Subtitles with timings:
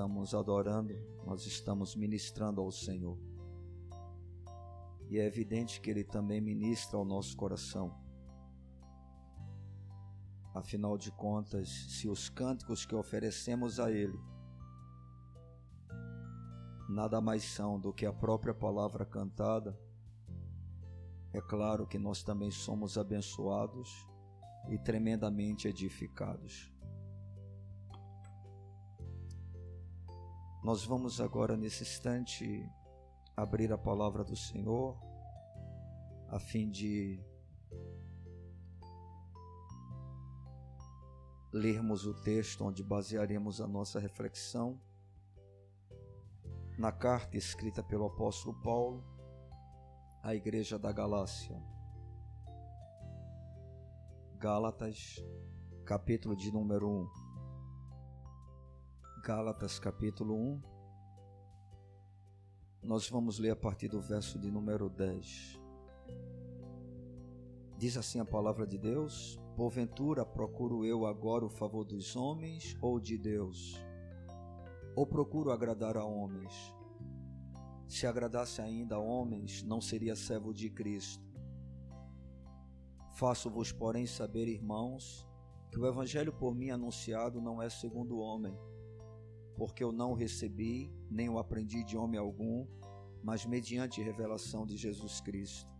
[0.00, 0.94] estamos adorando,
[1.26, 3.18] nós estamos ministrando ao Senhor.
[5.10, 7.94] E é evidente que Ele também ministra ao nosso coração.
[10.54, 14.18] Afinal de contas, se os cânticos que oferecemos a Ele
[16.88, 19.78] nada mais são do que a própria palavra cantada,
[21.30, 24.08] é claro que nós também somos abençoados
[24.70, 26.69] e tremendamente edificados.
[30.62, 32.70] Nós vamos agora, nesse instante,
[33.34, 35.00] abrir a palavra do Senhor,
[36.28, 37.18] a fim de
[41.50, 44.78] lermos o texto onde basearemos a nossa reflexão
[46.78, 49.02] na carta escrita pelo apóstolo Paulo
[50.22, 51.60] à igreja da Galácia.
[54.36, 55.24] Gálatas,
[55.86, 57.19] capítulo de número 1.
[59.30, 60.62] Gálatas, capítulo 1.
[62.82, 65.56] Nós vamos ler a partir do verso de número 10.
[67.78, 72.98] Diz assim a palavra de Deus: Porventura procuro eu agora o favor dos homens ou
[72.98, 73.80] de Deus?
[74.96, 76.74] ou procuro agradar a homens?
[77.86, 81.24] Se agradasse ainda a homens, não seria servo de Cristo.
[83.12, 85.24] Faço-vos, porém, saber, irmãos,
[85.70, 88.58] que o evangelho por mim anunciado não é segundo o homem,
[89.60, 92.66] porque eu não o recebi, nem o aprendi de homem algum,
[93.22, 95.70] mas mediante revelação de Jesus Cristo.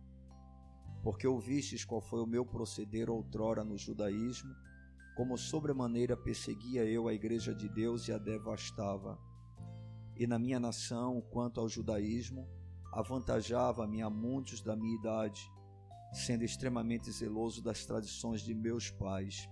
[1.01, 4.53] Porque ouvistes qual foi o meu proceder outrora no judaísmo,
[5.17, 9.17] como sobremaneira perseguia eu a igreja de Deus e a devastava.
[10.15, 12.47] E na minha nação, quanto ao judaísmo,
[12.93, 15.41] avantajava-me a muitos da minha idade,
[16.13, 19.49] sendo extremamente zeloso das tradições de meus pais.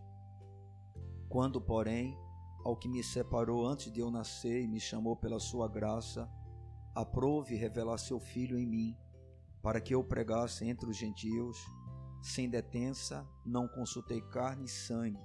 [1.27, 2.15] Quando, porém,
[2.63, 6.29] ao que me separou antes de eu nascer e me chamou pela sua graça,
[6.93, 8.97] aprove revelar seu Filho em mim,
[9.61, 11.57] para que eu pregasse entre os gentios,
[12.21, 15.19] sem detença, não consultei carne e sangue,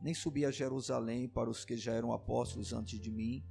[0.00, 3.44] nem subi a Jerusalém para os que já eram apóstolos antes de mim,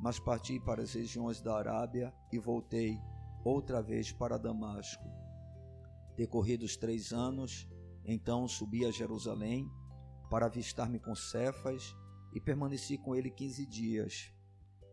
[0.00, 2.98] mas parti para as regiões da Arábia e voltei
[3.44, 5.04] outra vez para Damasco.
[6.16, 7.68] Decorridos três anos,
[8.04, 9.70] então subi a Jerusalém
[10.28, 11.94] para avistar-me com Cefas
[12.34, 14.32] e permaneci com ele quinze dias.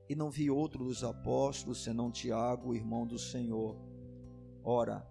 [0.08, 3.78] E não vi outro dos apóstolos senão Tiago, irmão do Senhor.
[4.64, 5.08] Ora,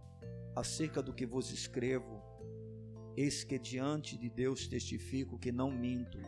[0.57, 2.23] acerca do que vos escrevo,
[3.21, 6.19] Eis que diante de Deus testifico que não minto.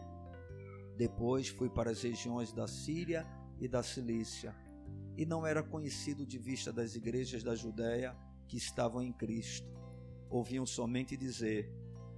[0.96, 3.24] Depois fui para as regiões da Síria
[3.60, 4.56] e da Cilícia,
[5.16, 8.16] e não era conhecido de vista das igrejas da Judéia
[8.48, 9.68] que estavam em Cristo.
[10.28, 11.72] Ouviam somente dizer: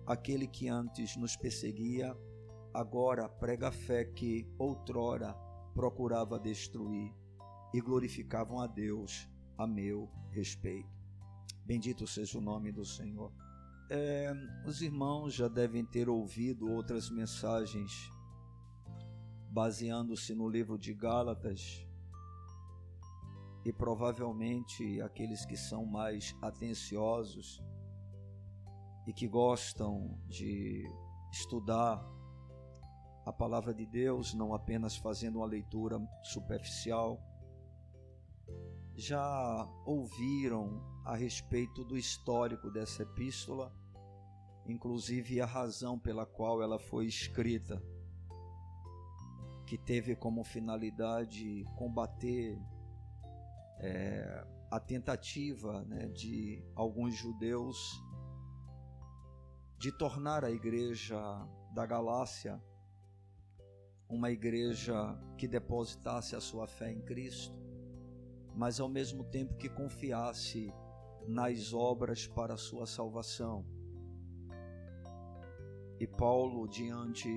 [0.07, 2.17] aquele que antes nos perseguia,
[2.75, 5.35] agora prega a fé que outrora
[5.75, 7.15] procurava destruir,
[7.73, 10.91] e glorificavam a Deus a meu respeito.
[11.65, 13.33] Bendito seja o nome do Senhor.
[13.89, 14.33] É,
[14.67, 18.11] os irmãos já devem ter ouvido outras mensagens
[19.51, 21.87] baseando-se no livro de Gálatas
[23.65, 27.63] e provavelmente aqueles que são mais atenciosos
[29.07, 30.85] e que gostam de
[31.31, 32.03] estudar
[33.25, 37.21] a palavra de Deus, não apenas fazendo uma leitura superficial,
[38.95, 43.73] já ouviram a respeito do histórico dessa epístola
[44.67, 47.83] inclusive a razão pela qual ela foi escrita,
[49.67, 52.61] que teve como finalidade combater
[53.79, 57.79] é, a tentativa né, de alguns judeus
[59.79, 61.19] de tornar a igreja
[61.73, 62.63] da Galácia
[64.13, 67.59] uma igreja que depositasse a sua fé em Cristo,
[68.55, 70.71] mas ao mesmo tempo que confiasse
[71.27, 73.65] nas obras para a sua salvação.
[75.99, 77.31] E Paulo, diante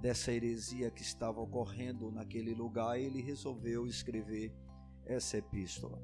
[0.00, 4.54] dessa heresia que estava ocorrendo naquele lugar, ele resolveu escrever
[5.04, 6.00] essa epístola.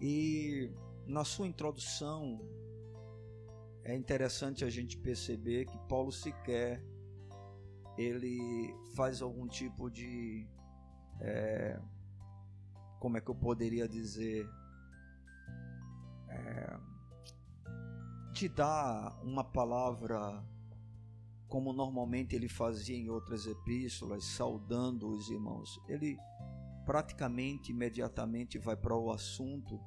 [0.00, 0.72] E
[1.06, 2.40] na sua introdução,
[3.82, 6.82] é interessante a gente perceber que Paulo sequer
[7.96, 10.46] ele faz algum tipo de
[11.20, 11.80] é,
[12.98, 14.48] como é que eu poderia dizer
[16.28, 16.78] é,
[18.32, 20.44] te dá uma palavra
[21.46, 25.80] como normalmente ele fazia em outras epístolas, saudando os irmãos.
[25.86, 26.18] Ele
[26.84, 29.80] praticamente imediatamente vai para o assunto,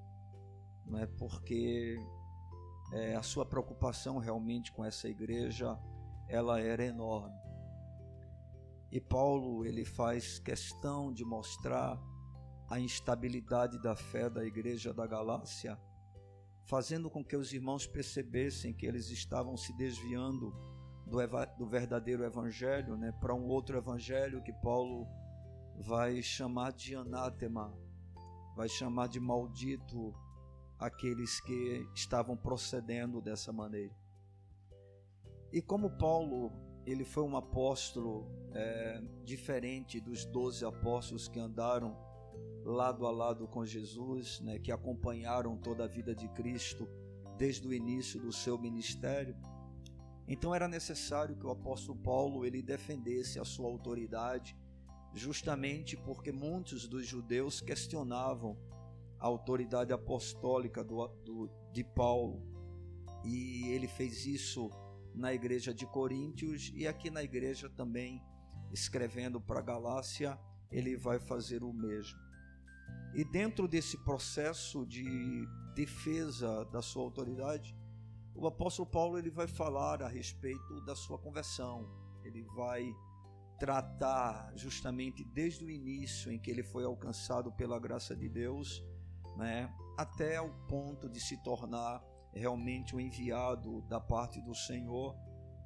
[0.86, 1.06] não é?
[1.06, 1.98] Porque
[2.94, 5.78] é, a sua preocupação realmente com essa igreja
[6.30, 7.36] ela era enorme.
[8.92, 12.02] E Paulo ele faz questão de mostrar
[12.70, 15.80] a instabilidade da fé da igreja da Galácia,
[16.66, 20.54] fazendo com que os irmãos percebessem que eles estavam se desviando
[21.06, 21.20] do,
[21.58, 25.08] do verdadeiro evangelho, né, para um outro evangelho que Paulo
[25.80, 27.74] vai chamar de anátema,
[28.56, 30.14] vai chamar de maldito
[30.78, 33.96] aqueles que estavam procedendo dessa maneira.
[35.52, 36.52] E como Paulo
[36.88, 41.98] ele foi um apóstolo é, diferente dos doze apóstolos que andaram
[42.64, 46.88] lado a lado com Jesus, né, que acompanharam toda a vida de Cristo
[47.38, 49.36] desde o início do seu ministério.
[50.26, 54.56] Então era necessário que o apóstolo Paulo ele defendesse a sua autoridade,
[55.14, 58.58] justamente porque muitos dos judeus questionavam
[59.20, 62.42] a autoridade apostólica do, do, de Paulo.
[63.26, 64.70] E ele fez isso
[65.18, 68.22] na igreja de Coríntios e aqui na igreja também,
[68.72, 70.38] escrevendo para Galácia,
[70.72, 72.20] ele vai fazer o mesmo.
[73.16, 77.76] E dentro desse processo de defesa da sua autoridade,
[78.36, 81.90] o apóstolo Paulo ele vai falar a respeito da sua conversão.
[82.24, 82.94] Ele vai
[83.60, 88.84] tratar justamente desde o início em que ele foi alcançado pela graça de Deus,
[89.36, 92.04] né, até o ponto de se tornar
[92.38, 95.16] realmente o enviado da parte do Senhor,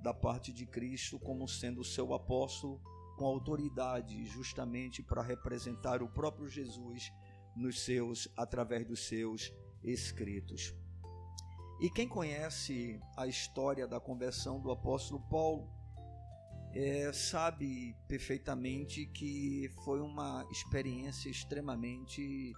[0.02, 2.82] da parte de Cristo, como sendo seu apóstolo
[3.18, 7.12] com autoridade, justamente para representar o próprio Jesus
[7.56, 9.54] nos seus através dos seus
[9.84, 10.74] escritos.
[11.80, 15.70] E quem conhece a história da conversão do apóstolo Paulo
[16.74, 22.54] é, sabe perfeitamente que foi uma experiência extremamente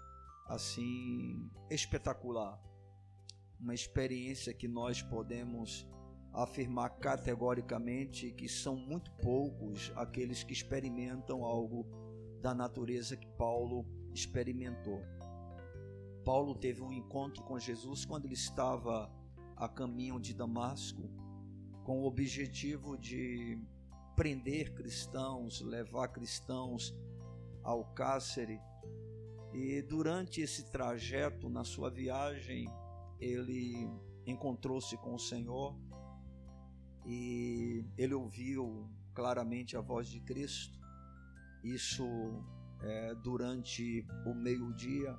[0.48, 2.62] assim espetacular
[3.64, 5.88] uma experiência que nós podemos
[6.34, 11.86] afirmar categoricamente que são muito poucos aqueles que experimentam algo
[12.42, 15.02] da natureza que Paulo experimentou.
[16.26, 19.10] Paulo teve um encontro com Jesus quando ele estava
[19.56, 21.10] a caminho de Damasco,
[21.86, 23.58] com o objetivo de
[24.14, 26.94] prender cristãos, levar cristãos
[27.64, 28.60] ao cárcere.
[29.54, 32.68] E durante esse trajeto na sua viagem,
[33.24, 33.90] ele
[34.26, 35.76] encontrou-se com o Senhor
[37.06, 40.80] e ele ouviu claramente a voz de Cristo.
[41.64, 42.06] Isso
[42.82, 45.18] é, durante o meio-dia.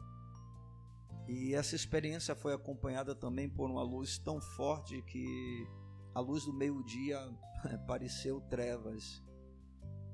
[1.26, 5.66] E essa experiência foi acompanhada também por uma luz tão forte que
[6.14, 7.18] a luz do meio-dia
[7.86, 9.22] pareceu trevas,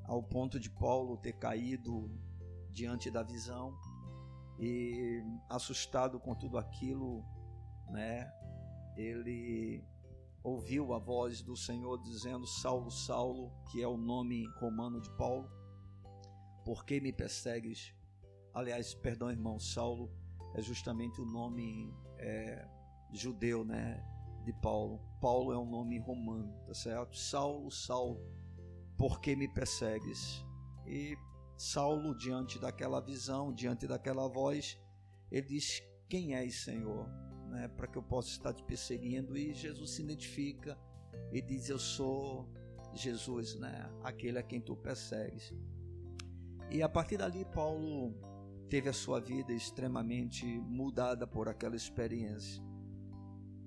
[0.04, 2.10] ao ponto de Paulo ter caído
[2.70, 3.76] diante da visão
[4.58, 7.24] e assustado com tudo aquilo,
[7.90, 8.32] né?
[8.96, 9.84] Ele
[10.42, 15.50] ouviu a voz do Senhor dizendo: Saulo, Saulo, que é o nome romano de Paulo,
[16.64, 17.94] por que me persegues?
[18.52, 20.10] Aliás, perdão, irmão, Saulo
[20.54, 22.66] é justamente o nome é,
[23.12, 24.04] judeu, né,
[24.44, 25.00] de Paulo.
[25.20, 27.16] Paulo é um nome romano, tá certo?
[27.16, 28.20] Saulo, Saulo,
[28.96, 30.44] por que me persegues?
[30.86, 31.16] E
[31.56, 34.78] Saulo, diante daquela visão, diante daquela voz,
[35.30, 37.08] ele diz: Quem és, Senhor?
[37.50, 39.36] Né, para que eu possa estar te perseguindo.
[39.36, 40.78] E Jesus se identifica
[41.32, 42.48] e diz: Eu sou
[42.94, 45.52] Jesus, né, aquele a quem tu persegues.
[46.70, 48.14] E a partir dali, Paulo
[48.68, 52.62] teve a sua vida extremamente mudada por aquela experiência.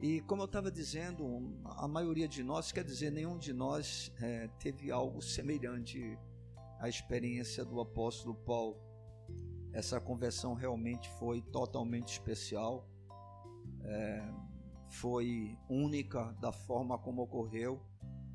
[0.01, 1.25] E como eu estava dizendo,
[1.65, 6.17] a maioria de nós, quer dizer, nenhum de nós é, teve algo semelhante
[6.79, 8.77] à experiência do apóstolo Paulo.
[9.71, 12.87] Essa conversão realmente foi totalmente especial
[13.85, 14.23] é,
[14.89, 17.81] foi única da forma como ocorreu,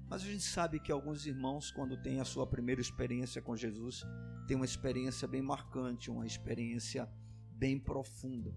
[0.08, 4.04] mas a gente sabe que alguns irmãos, quando têm a sua primeira experiência com Jesus,
[4.46, 7.08] têm uma experiência bem marcante, uma experiência
[7.50, 8.54] bem profunda.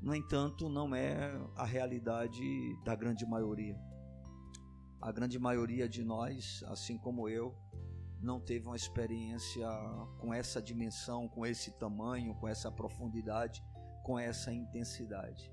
[0.00, 2.40] No entanto, não é a realidade
[2.84, 3.76] da grande maioria.
[5.00, 7.54] A grande maioria de nós, assim como eu,
[8.20, 9.66] não teve uma experiência
[10.18, 13.62] com essa dimensão, com esse tamanho, com essa profundidade,
[14.04, 15.50] com essa intensidade.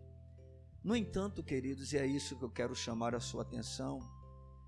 [0.88, 4.00] No entanto, queridos, e é isso que eu quero chamar a sua atenção,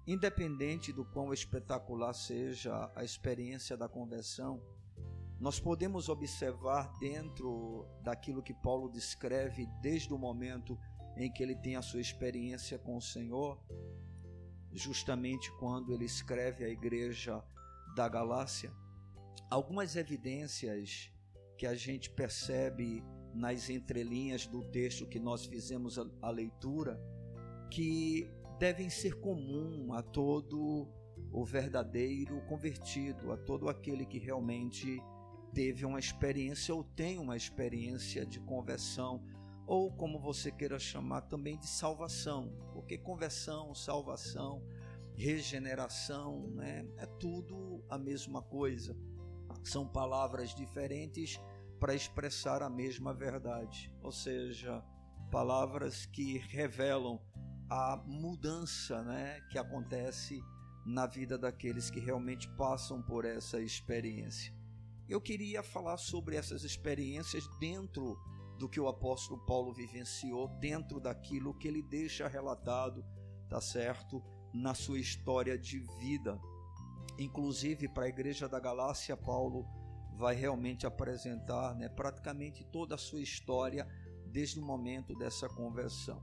[0.05, 4.61] independente do quão espetacular seja a experiência da conversão,
[5.39, 10.77] nós podemos observar dentro daquilo que Paulo descreve desde o momento
[11.15, 13.57] em que ele tem a sua experiência com o Senhor,
[14.73, 17.41] justamente quando ele escreve à igreja
[17.95, 18.73] da Galácia,
[19.49, 21.09] algumas evidências
[21.57, 26.99] que a gente percebe nas entrelinhas do texto que nós fizemos a, a leitura,
[27.71, 30.87] que devem ser comum a todo
[31.31, 35.01] o verdadeiro convertido, a todo aquele que realmente
[35.53, 39.23] teve uma experiência ou tem uma experiência de conversão,
[39.65, 44.63] ou como você queira chamar também de salvação, porque conversão, salvação,
[45.13, 48.95] regeneração, né, é tudo a mesma coisa.
[49.63, 51.39] São palavras diferentes
[51.79, 54.83] para expressar a mesma verdade, ou seja,
[55.31, 57.19] palavras que revelam
[57.69, 60.41] a mudança, né, que acontece
[60.85, 64.53] na vida daqueles que realmente passam por essa experiência.
[65.07, 68.17] Eu queria falar sobre essas experiências dentro
[68.57, 73.05] do que o apóstolo Paulo vivenciou, dentro daquilo que ele deixa relatado,
[73.47, 74.21] tá certo?
[74.53, 76.39] Na sua história de vida.
[77.17, 79.65] Inclusive para a igreja da Galácia, Paulo
[80.19, 83.87] vai realmente apresentar, né, praticamente toda a sua história
[84.27, 86.21] desde o momento dessa conversão.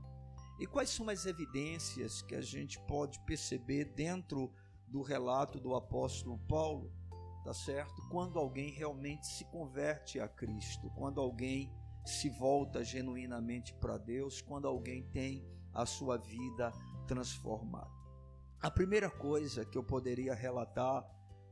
[0.59, 4.53] E quais são as evidências que a gente pode perceber dentro
[4.87, 6.93] do relato do apóstolo Paulo,
[7.43, 8.07] tá certo?
[8.11, 11.73] Quando alguém realmente se converte a Cristo, quando alguém
[12.05, 16.71] se volta genuinamente para Deus, quando alguém tem a sua vida
[17.07, 17.89] transformada.
[18.61, 21.03] A primeira coisa que eu poderia relatar,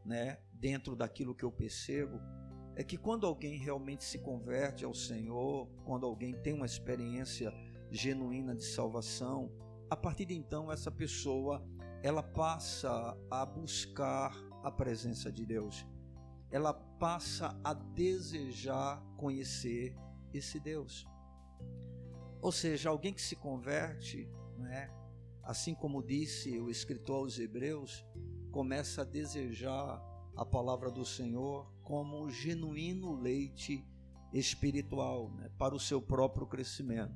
[0.05, 2.21] né, dentro daquilo que eu percebo,
[2.75, 7.51] é que quando alguém realmente se converte ao Senhor, quando alguém tem uma experiência
[7.89, 9.51] genuína de salvação,
[9.89, 11.65] a partir de então essa pessoa
[12.03, 15.85] ela passa a buscar a presença de Deus.
[16.51, 19.95] Ela passa a desejar conhecer
[20.33, 21.07] esse Deus.
[22.41, 24.91] Ou seja, alguém que se converte, né,
[25.43, 28.05] assim como disse o escritor aos Hebreus,
[28.55, 30.01] começa a desejar
[30.33, 33.85] a palavra do Senhor como genuíno leite
[34.31, 37.13] espiritual né, para o seu próprio crescimento.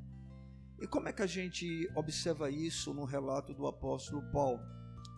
[0.81, 1.65] E como é que a gente
[1.95, 4.59] observa isso no relato do apóstolo Paulo?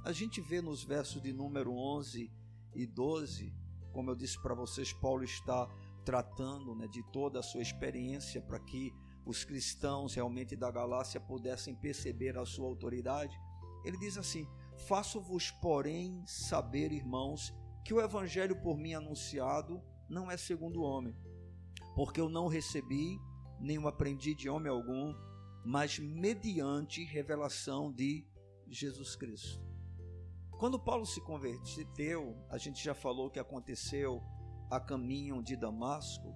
[0.05, 2.31] A gente vê nos versos de número 11
[2.75, 3.51] e 12,
[3.91, 5.67] como eu disse para vocês, Paulo está
[6.05, 8.93] tratando né, de toda a sua experiência para que
[9.25, 13.35] os cristãos realmente da Galácia pudessem perceber a sua autoridade.
[13.83, 14.47] Ele diz assim:
[14.87, 21.15] Faço-vos, porém, saber, irmãos, que o evangelho por mim anunciado não é segundo o homem,
[21.95, 23.19] porque eu não recebi,
[23.59, 25.13] nem o aprendi de homem algum,
[25.63, 28.27] mas mediante revelação de
[28.67, 29.61] Jesus Cristo.
[30.57, 34.21] Quando Paulo se converteu, a gente já falou que aconteceu
[34.69, 36.33] a caminho de Damasco,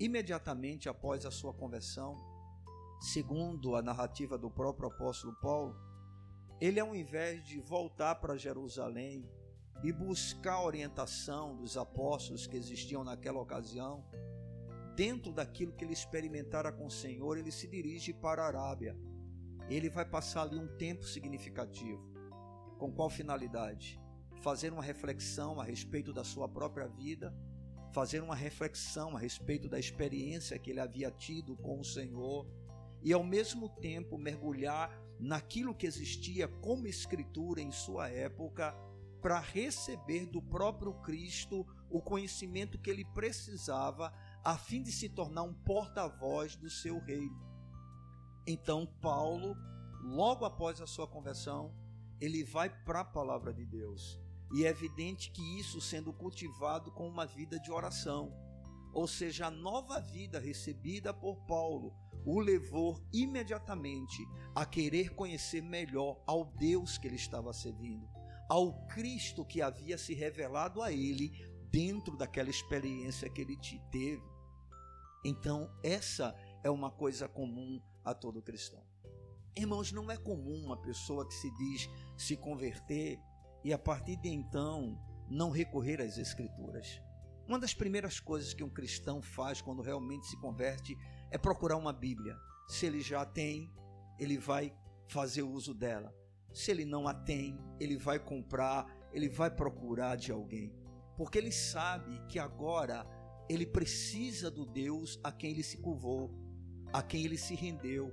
[0.00, 2.16] imediatamente após a sua conversão,
[3.00, 5.87] segundo a narrativa do próprio apóstolo Paulo,
[6.60, 9.28] ele, ao invés de voltar para Jerusalém
[9.82, 14.04] e buscar a orientação dos apóstolos que existiam naquela ocasião,
[14.96, 18.96] dentro daquilo que ele experimentara com o Senhor, ele se dirige para a Arábia.
[19.68, 22.02] Ele vai passar ali um tempo significativo.
[22.78, 24.00] Com qual finalidade?
[24.40, 27.32] Fazer uma reflexão a respeito da sua própria vida,
[27.92, 32.48] fazer uma reflexão a respeito da experiência que ele havia tido com o Senhor
[33.02, 38.74] e ao mesmo tempo mergulhar naquilo que existia como escritura em sua época
[39.20, 44.12] para receber do próprio Cristo o conhecimento que ele precisava
[44.44, 47.36] a fim de se tornar um porta-voz do seu reino.
[48.46, 49.56] Então, Paulo,
[50.02, 51.74] logo após a sua conversão,
[52.20, 54.20] ele vai para a palavra de Deus.
[54.54, 58.32] E é evidente que isso sendo cultivado com uma vida de oração,
[58.94, 61.94] ou seja, a nova vida recebida por Paulo,
[62.28, 68.06] o levou imediatamente a querer conhecer melhor ao Deus que ele estava servindo,
[68.50, 71.32] ao Cristo que havia se revelado a ele
[71.70, 73.56] dentro daquela experiência que ele
[73.90, 74.22] teve.
[75.24, 78.84] Então, essa é uma coisa comum a todo cristão.
[79.56, 83.18] Irmãos, não é comum uma pessoa que se diz se converter
[83.64, 87.00] e a partir de então não recorrer às Escrituras.
[87.48, 90.94] Uma das primeiras coisas que um cristão faz quando realmente se converte
[91.30, 92.36] é procurar uma Bíblia.
[92.68, 93.72] Se ele já tem,
[94.18, 94.74] ele vai
[95.08, 96.14] fazer uso dela.
[96.52, 100.72] Se ele não a tem, ele vai comprar, ele vai procurar de alguém.
[101.16, 103.06] Porque ele sabe que agora
[103.48, 106.34] ele precisa do Deus a quem ele se curvou,
[106.92, 108.12] a quem ele se rendeu,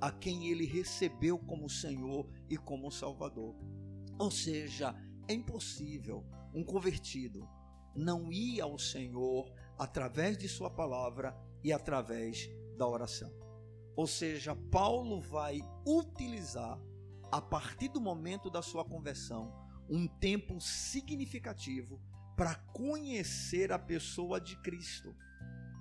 [0.00, 3.54] a quem ele recebeu como Senhor e como Salvador.
[4.18, 4.94] Ou seja,
[5.28, 7.46] é impossível um convertido
[7.94, 11.36] não ir ao Senhor através de Sua palavra
[11.66, 13.28] e através da oração.
[13.96, 16.80] Ou seja, Paulo vai utilizar,
[17.32, 19.52] a partir do momento da sua conversão,
[19.90, 22.00] um tempo significativo
[22.36, 25.12] para conhecer a pessoa de Cristo.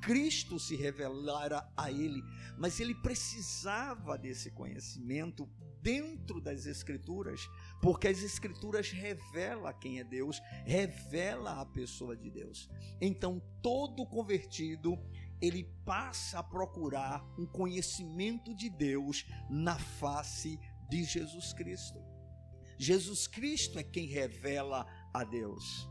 [0.01, 2.23] Cristo se revelara a ele,
[2.57, 5.47] mas ele precisava desse conhecimento
[5.85, 7.47] dentro das Escrituras,
[7.79, 12.67] porque as Escrituras revela quem é Deus, revela a pessoa de Deus.
[12.99, 14.97] Então, todo convertido
[15.41, 21.99] ele passa a procurar um conhecimento de Deus na face de Jesus Cristo.
[22.77, 25.89] Jesus Cristo é quem revela a Deus,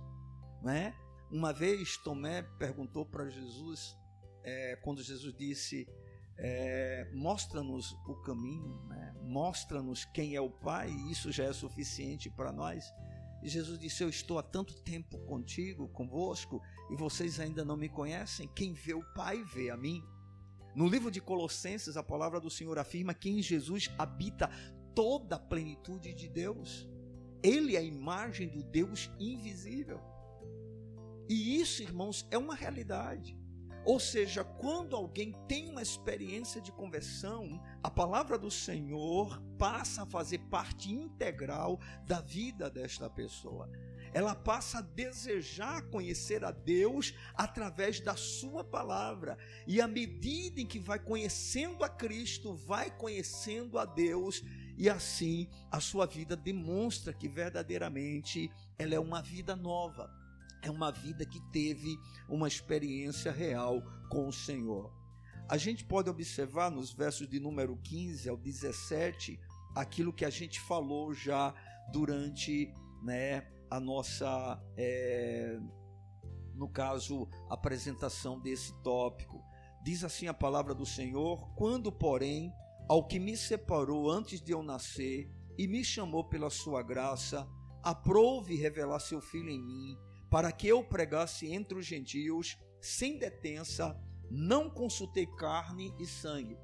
[0.62, 0.94] né?
[1.30, 3.96] Uma vez Tomé perguntou para Jesus,
[4.42, 5.88] é, quando Jesus disse:
[6.36, 9.14] é, mostra-nos o caminho, né?
[9.22, 12.84] mostra-nos quem é o Pai, e isso já é suficiente para nós.
[13.42, 16.60] E Jesus disse: Eu estou há tanto tempo contigo, convosco,
[16.90, 18.48] e vocês ainda não me conhecem.
[18.54, 20.04] Quem vê o Pai vê a mim.
[20.74, 24.50] No livro de Colossenses, a palavra do Senhor afirma que em Jesus habita
[24.94, 26.88] toda a plenitude de Deus.
[27.42, 30.00] Ele é a imagem do Deus invisível.
[31.28, 33.38] E isso, irmãos, é uma realidade.
[33.84, 40.06] Ou seja, quando alguém tem uma experiência de conversão, a palavra do Senhor passa a
[40.06, 43.70] fazer parte integral da vida desta pessoa.
[44.14, 49.36] Ela passa a desejar conhecer a Deus através da sua palavra.
[49.66, 54.42] E à medida em que vai conhecendo a Cristo, vai conhecendo a Deus,
[54.78, 60.24] e assim a sua vida demonstra que verdadeiramente ela é uma vida nova
[60.64, 64.90] é uma vida que teve uma experiência real com o Senhor.
[65.48, 69.38] A gente pode observar nos versos de número 15 ao 17
[69.74, 71.54] aquilo que a gente falou já
[71.92, 73.42] durante né,
[73.74, 75.58] a nossa, é,
[76.54, 79.42] no caso, apresentação desse tópico.
[79.82, 82.52] Diz assim a palavra do Senhor: Quando, porém,
[82.88, 85.28] ao que me separou antes de eu nascer
[85.58, 87.48] e me chamou pela sua graça,
[87.82, 89.98] aprove revelar seu filho em mim
[90.30, 93.96] para que eu pregasse entre os gentios, sem detença,
[94.28, 96.58] não consultei carne e sangue.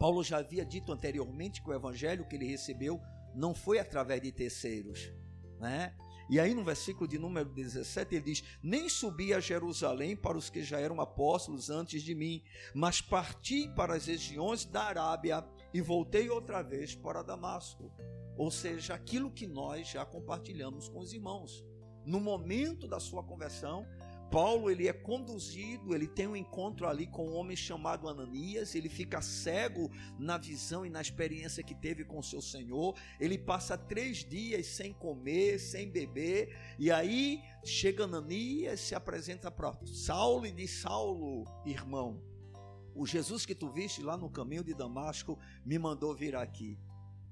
[0.00, 3.00] Paulo já havia dito anteriormente que o evangelho que ele recebeu
[3.36, 5.12] não foi através de terceiros,
[5.60, 5.94] né?
[6.32, 10.48] E aí no versículo de número 17 ele diz: Nem subi a Jerusalém para os
[10.48, 12.42] que já eram apóstolos antes de mim,
[12.74, 17.92] mas parti para as regiões da Arábia e voltei outra vez para Damasco.
[18.34, 21.62] Ou seja, aquilo que nós já compartilhamos com os irmãos
[22.06, 23.86] no momento da sua conversão,
[24.32, 28.88] Paulo ele é conduzido, ele tem um encontro ali com um homem chamado Ananias, ele
[28.88, 34.24] fica cego na visão e na experiência que teve com seu Senhor, ele passa três
[34.24, 40.80] dias sem comer, sem beber, e aí chega Ananias, se apresenta para Saulo e diz:
[40.80, 42.22] Saulo, irmão,
[42.94, 46.78] o Jesus que tu viste lá no caminho de Damasco me mandou vir aqui,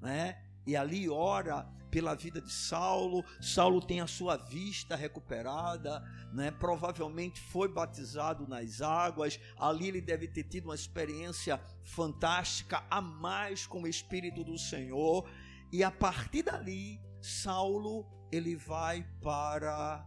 [0.03, 0.50] né?
[0.71, 3.25] E ali ora pela vida de Saulo.
[3.41, 6.01] Saulo tem a sua vista recuperada,
[6.33, 6.53] né?
[6.53, 9.41] Provavelmente foi batizado nas águas.
[9.59, 15.29] Ali ele deve ter tido uma experiência fantástica a mais com o espírito do Senhor.
[15.73, 20.07] E a partir dali, Saulo ele vai para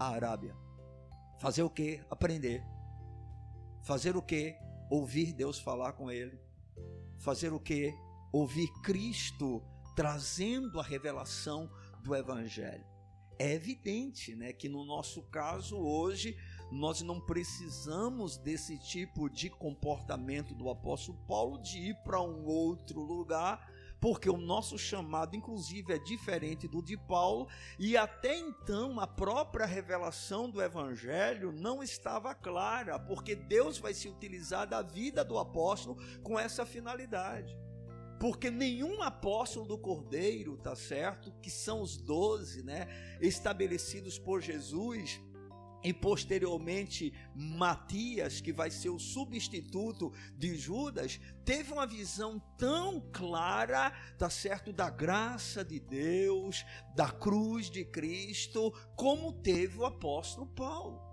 [0.00, 0.56] a Arábia.
[1.38, 2.00] Fazer o que?
[2.08, 2.64] Aprender.
[3.84, 4.56] Fazer o que?
[4.90, 6.40] Ouvir Deus falar com ele.
[7.18, 7.94] Fazer o que?
[8.32, 9.62] Ouvir Cristo
[9.98, 11.68] trazendo a revelação
[12.04, 12.86] do Evangelho.
[13.36, 16.38] É evidente né, que no nosso caso hoje
[16.70, 23.00] nós não precisamos desse tipo de comportamento do apóstolo Paulo de ir para um outro
[23.00, 23.68] lugar,
[24.00, 29.66] porque o nosso chamado, inclusive, é diferente do de Paulo, e até então a própria
[29.66, 35.96] revelação do Evangelho não estava clara, porque Deus vai se utilizar da vida do apóstolo
[36.22, 37.58] com essa finalidade
[38.18, 41.32] porque nenhum apóstolo do Cordeiro, tá certo?
[41.40, 42.88] Que são os doze, né?
[43.20, 45.20] Estabelecidos por Jesus.
[45.84, 53.92] E posteriormente Matias, que vai ser o substituto de Judas, teve uma visão tão clara,
[54.18, 56.64] tá certo, da graça de Deus,
[56.96, 61.07] da cruz de Cristo, como teve o apóstolo Paulo.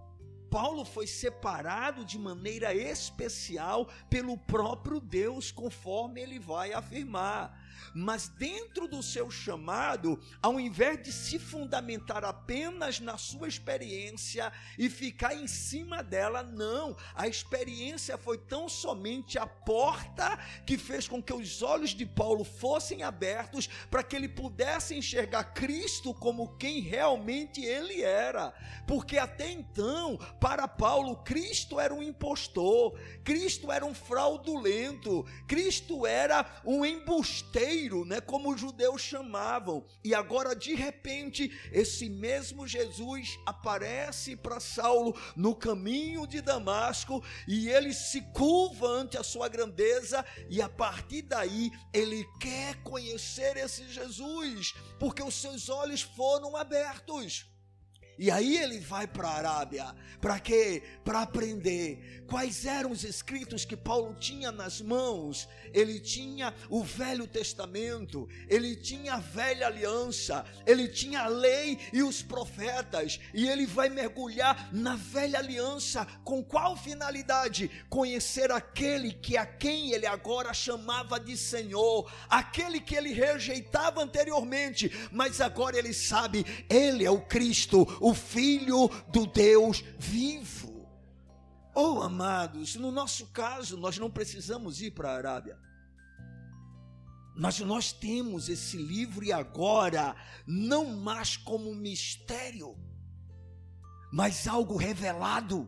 [0.56, 7.62] Paulo foi separado de maneira especial pelo próprio Deus, conforme ele vai afirmar
[7.94, 14.90] mas dentro do seu chamado, ao invés de se fundamentar apenas na sua experiência e
[14.90, 16.96] ficar em cima dela, não.
[17.14, 22.44] A experiência foi tão somente a porta que fez com que os olhos de Paulo
[22.44, 28.54] fossem abertos para que ele pudesse enxergar Cristo como quem realmente ele era.
[28.88, 36.62] Porque até então, para Paulo, Cristo era um impostor, Cristo era um fraudulento, Cristo era
[36.66, 39.84] um embusteiro carcereiro, né, como os judeus chamavam.
[40.04, 47.70] E agora de repente, esse mesmo Jesus aparece para Saulo no caminho de Damasco e
[47.70, 53.88] ele se curva ante a sua grandeza e a partir daí ele quer conhecer esse
[53.90, 57.55] Jesus, porque os seus olhos foram abertos.
[58.18, 59.96] E aí ele vai para a Arábia.
[60.22, 60.82] Para quê?
[61.04, 65.48] Para aprender quais eram os escritos que Paulo tinha nas mãos.
[65.74, 72.02] Ele tinha o Velho Testamento, ele tinha a Velha Aliança, ele tinha a lei e
[72.02, 73.20] os profetas.
[73.34, 77.70] E ele vai mergulhar na Velha Aliança com qual finalidade?
[77.90, 84.92] Conhecer aquele que a quem ele agora chamava de Senhor, aquele que ele rejeitava anteriormente,
[85.12, 90.88] mas agora ele sabe, ele é o Cristo o Filho do Deus vivo.
[91.74, 95.58] Oh, amados, no nosso caso, nós não precisamos ir para a Arábia.
[97.36, 100.16] Mas nós temos esse livro e agora,
[100.46, 102.78] não mais como mistério,
[104.14, 105.68] mas algo revelado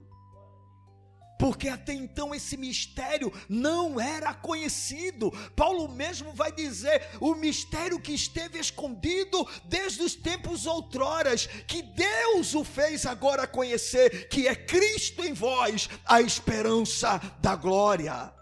[1.38, 5.32] porque até então esse mistério não era conhecido.
[5.56, 12.56] Paulo mesmo vai dizer: o mistério que esteve escondido desde os tempos outroras, que Deus
[12.56, 18.34] o fez agora conhecer, que é Cristo em vós, a esperança da glória.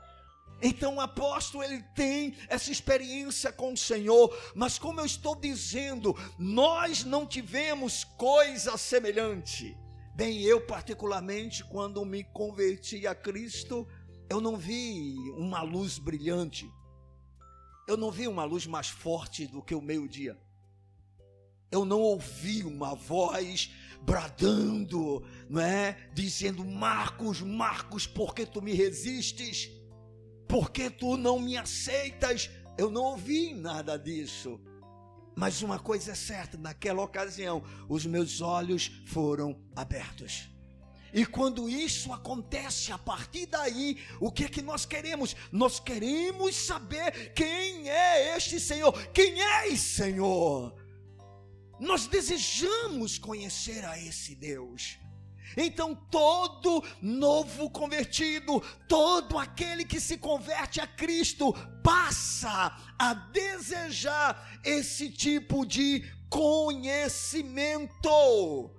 [0.62, 6.16] Então o apóstolo ele tem essa experiência com o Senhor, mas como eu estou dizendo,
[6.40, 9.78] nós não tivemos coisa semelhante.
[10.16, 13.86] Bem, eu particularmente, quando me converti a Cristo,
[14.30, 16.72] eu não vi uma luz brilhante.
[17.86, 20.40] Eu não vi uma luz mais forte do que o meio-dia.
[21.70, 23.70] Eu não ouvi uma voz
[24.04, 26.10] bradando, não é?
[26.14, 29.70] Dizendo: Marcos, Marcos, por que tu me resistes?
[30.48, 32.50] Por que tu não me aceitas?
[32.78, 34.62] Eu não ouvi nada disso.
[35.36, 40.50] Mas uma coisa é certa, naquela ocasião, os meus olhos foram abertos.
[41.14, 45.36] E quando isso acontece, a partir daí, o que é que nós queremos?
[45.52, 48.92] Nós queremos saber quem é este Senhor.
[49.14, 50.76] Quem é esse Senhor?
[51.80, 54.98] Nós desejamos conhecer a esse Deus.
[55.58, 65.10] Então, todo novo convertido, todo aquele que se converte a Cristo, passa a desejar esse
[65.10, 68.72] tipo de conhecimento,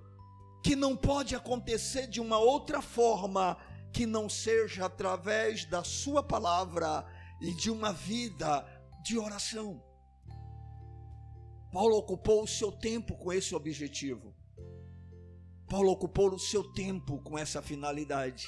[0.63, 3.57] que não pode acontecer de uma outra forma
[3.91, 7.03] que não seja através da Sua palavra
[7.41, 8.63] e de uma vida
[9.03, 9.83] de oração.
[11.71, 14.36] Paulo ocupou o seu tempo com esse objetivo.
[15.69, 18.47] Paulo ocupou o seu tempo com essa finalidade.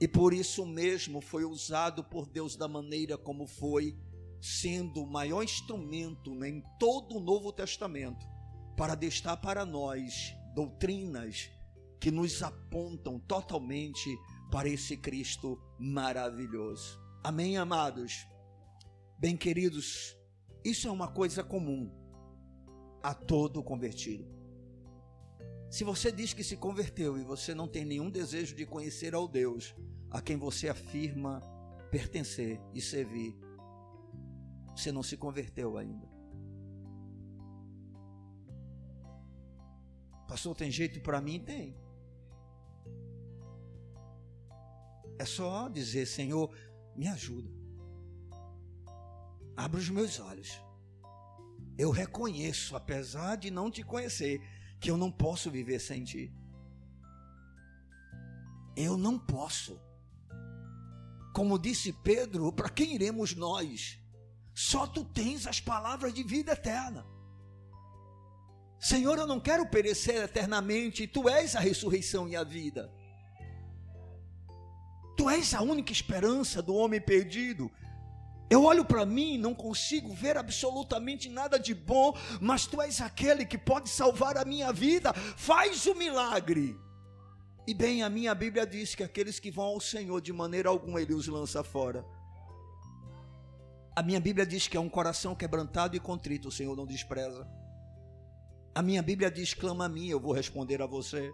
[0.00, 3.96] E por isso mesmo foi usado por Deus da maneira como foi,
[4.40, 8.26] sendo o maior instrumento em todo o Novo Testamento
[8.76, 11.48] para deixar para nós doutrinas
[12.00, 14.18] que nos apontam totalmente
[14.50, 17.00] para esse Cristo maravilhoso.
[17.22, 18.26] Amém, amados?
[19.18, 20.14] Bem, queridos,
[20.64, 21.90] isso é uma coisa comum
[23.02, 24.33] a todo convertido.
[25.74, 29.26] Se você diz que se converteu e você não tem nenhum desejo de conhecer ao
[29.26, 29.74] Deus
[30.08, 31.42] a quem você afirma
[31.90, 33.36] pertencer e servir,
[34.68, 36.08] você não se converteu ainda.
[40.28, 41.40] Pastor, tem jeito para mim?
[41.40, 41.76] Tem.
[45.18, 46.56] É só dizer, Senhor,
[46.94, 47.50] me ajuda.
[49.56, 50.62] Abra os meus olhos.
[51.76, 54.40] Eu reconheço, apesar de não te conhecer,
[54.84, 56.30] que eu não posso viver sem ti.
[58.76, 59.80] Eu não posso.
[61.34, 63.98] Como disse Pedro, para quem iremos nós?
[64.54, 67.06] Só tu tens as palavras de vida eterna.
[68.78, 72.92] Senhor, eu não quero perecer eternamente, tu és a ressurreição e a vida.
[75.16, 77.70] Tu és a única esperança do homem perdido.
[78.54, 83.44] Eu olho para mim, não consigo ver absolutamente nada de bom, mas tu és aquele
[83.44, 85.12] que pode salvar a minha vida.
[85.12, 86.78] Faz o milagre.
[87.66, 91.02] E bem, a minha Bíblia diz que aqueles que vão ao Senhor de maneira alguma
[91.02, 92.06] ele os lança fora.
[93.96, 97.44] A minha Bíblia diz que é um coração quebrantado e contrito, o Senhor não despreza.
[98.72, 101.32] A minha Bíblia diz: clama a mim, eu vou responder a você.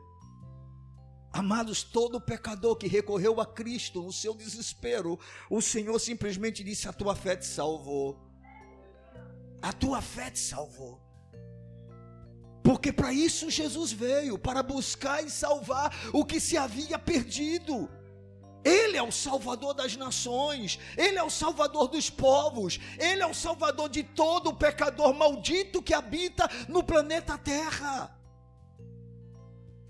[1.33, 6.93] Amados, todo pecador que recorreu a Cristo no seu desespero, o Senhor simplesmente disse: A
[6.93, 8.19] tua fé te salvou.
[9.63, 11.01] A tua fé te salvou.
[12.65, 17.89] Porque para isso Jesus veio para buscar e salvar o que se havia perdido.
[18.63, 23.33] Ele é o Salvador das nações, Ele é o Salvador dos povos, Ele é o
[23.33, 28.20] Salvador de todo o pecador maldito que habita no planeta Terra.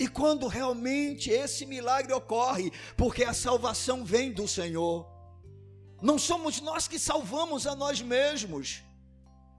[0.01, 5.07] E quando realmente esse milagre ocorre, porque a salvação vem do Senhor,
[6.01, 8.83] não somos nós que salvamos a nós mesmos,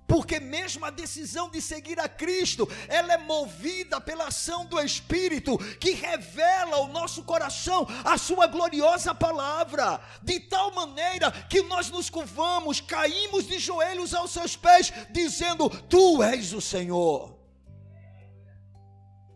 [0.08, 5.60] porque mesmo a decisão de seguir a Cristo, ela é movida pela ação do Espírito,
[5.80, 12.10] que revela ao nosso coração a sua gloriosa palavra, de tal maneira que nós nos
[12.10, 17.41] curvamos, caímos de joelhos aos seus pés, dizendo: Tu és o Senhor.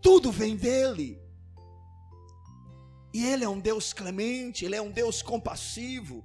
[0.05, 1.19] Tudo vem dele.
[3.11, 6.23] E ele é um Deus clemente, ele é um Deus compassivo,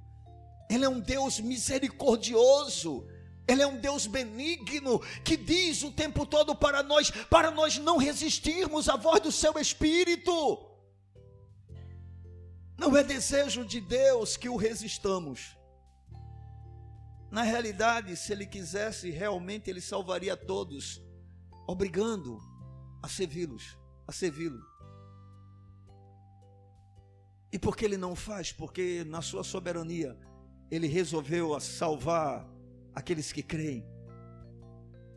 [0.69, 3.07] ele é um Deus misericordioso.
[3.47, 7.97] Ele é um Deus benigno que diz o tempo todo para nós, para nós não
[7.97, 10.31] resistirmos à voz do seu espírito.
[12.77, 15.57] Não é desejo de Deus que o resistamos.
[17.31, 21.01] Na realidade, se ele quisesse, realmente ele salvaria todos,
[21.67, 22.50] obrigando
[23.01, 24.61] a servi-los, a servi-lo.
[27.51, 28.51] E por que ele não faz?
[28.51, 30.17] Porque na sua soberania
[30.69, 32.47] ele resolveu salvar
[32.93, 33.85] aqueles que creem,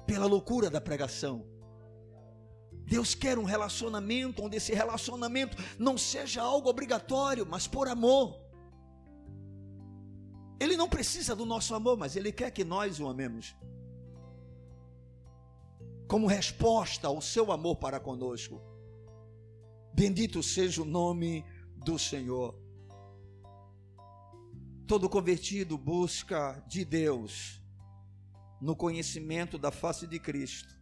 [0.06, 1.46] pela loucura da pregação.
[2.86, 8.44] Deus quer um relacionamento onde esse relacionamento não seja algo obrigatório, mas por amor.
[10.60, 13.56] Ele não precisa do nosso amor, mas Ele quer que nós o amemos.
[16.14, 18.62] Como resposta ao seu amor para conosco.
[19.92, 21.44] Bendito seja o nome
[21.84, 22.56] do Senhor.
[24.86, 27.60] Todo convertido busca de Deus
[28.60, 30.72] no conhecimento da face de Cristo,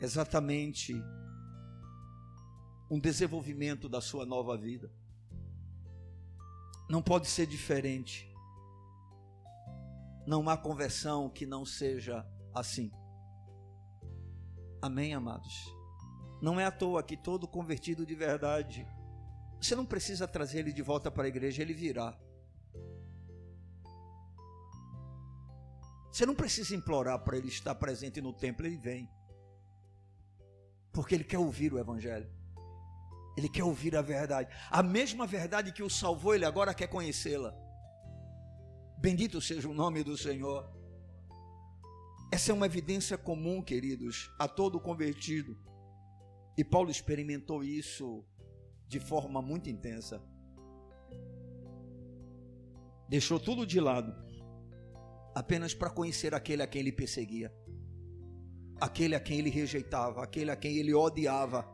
[0.00, 0.94] exatamente
[2.88, 4.94] um desenvolvimento da sua nova vida.
[6.88, 8.32] Não pode ser diferente.
[10.24, 12.92] Não há conversão que não seja assim.
[14.82, 15.72] Amém, amados?
[16.40, 18.84] Não é à toa que todo convertido de verdade,
[19.60, 22.18] você não precisa trazer ele de volta para a igreja, ele virá.
[26.10, 29.08] Você não precisa implorar para ele estar presente no templo, ele vem.
[30.92, 32.28] Porque ele quer ouvir o Evangelho.
[33.36, 34.52] Ele quer ouvir a verdade.
[34.68, 37.54] A mesma verdade que o salvou, ele agora quer conhecê-la.
[38.98, 40.81] Bendito seja o nome do Senhor.
[42.32, 45.54] Essa é uma evidência comum, queridos, a todo convertido.
[46.56, 48.24] E Paulo experimentou isso
[48.88, 50.18] de forma muito intensa.
[53.06, 54.14] Deixou tudo de lado
[55.34, 57.54] apenas para conhecer aquele a quem ele perseguia,
[58.80, 61.70] aquele a quem ele rejeitava, aquele a quem ele odiava.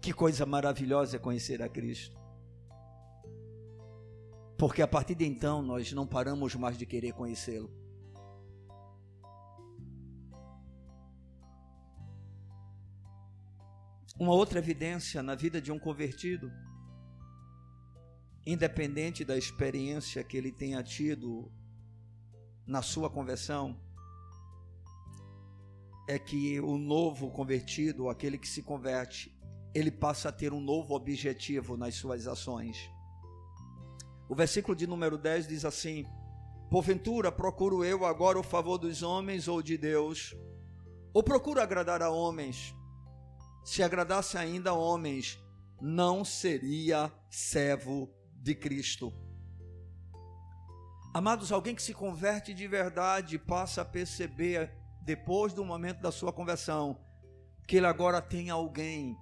[0.00, 2.21] Que coisa maravilhosa é conhecer a Cristo.
[4.58, 7.70] Porque a partir de então nós não paramos mais de querer conhecê-lo.
[14.18, 16.52] Uma outra evidência na vida de um convertido,
[18.46, 21.50] independente da experiência que ele tenha tido
[22.64, 23.80] na sua conversão,
[26.08, 29.36] é que o novo convertido, aquele que se converte,
[29.74, 32.76] ele passa a ter um novo objetivo nas suas ações.
[34.28, 36.04] O versículo de número 10 diz assim:
[36.70, 40.34] Porventura procuro eu agora o favor dos homens ou de Deus?
[41.12, 42.74] Ou procuro agradar a homens?
[43.64, 45.38] se agradasse ainda a homens,
[45.80, 49.12] não seria servo de Cristo.
[51.14, 56.32] Amados, alguém que se converte de verdade passa a perceber, depois do momento da sua
[56.32, 56.98] conversão,
[57.66, 59.16] que ele agora tem alguém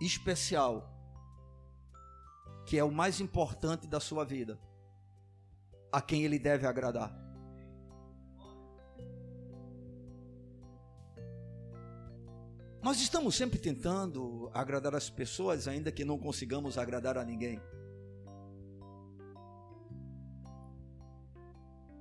[0.00, 0.91] especial,
[2.64, 4.58] que é o mais importante da sua vida,
[5.90, 7.22] a quem ele deve agradar.
[12.82, 17.60] Nós estamos sempre tentando agradar as pessoas, ainda que não consigamos agradar a ninguém.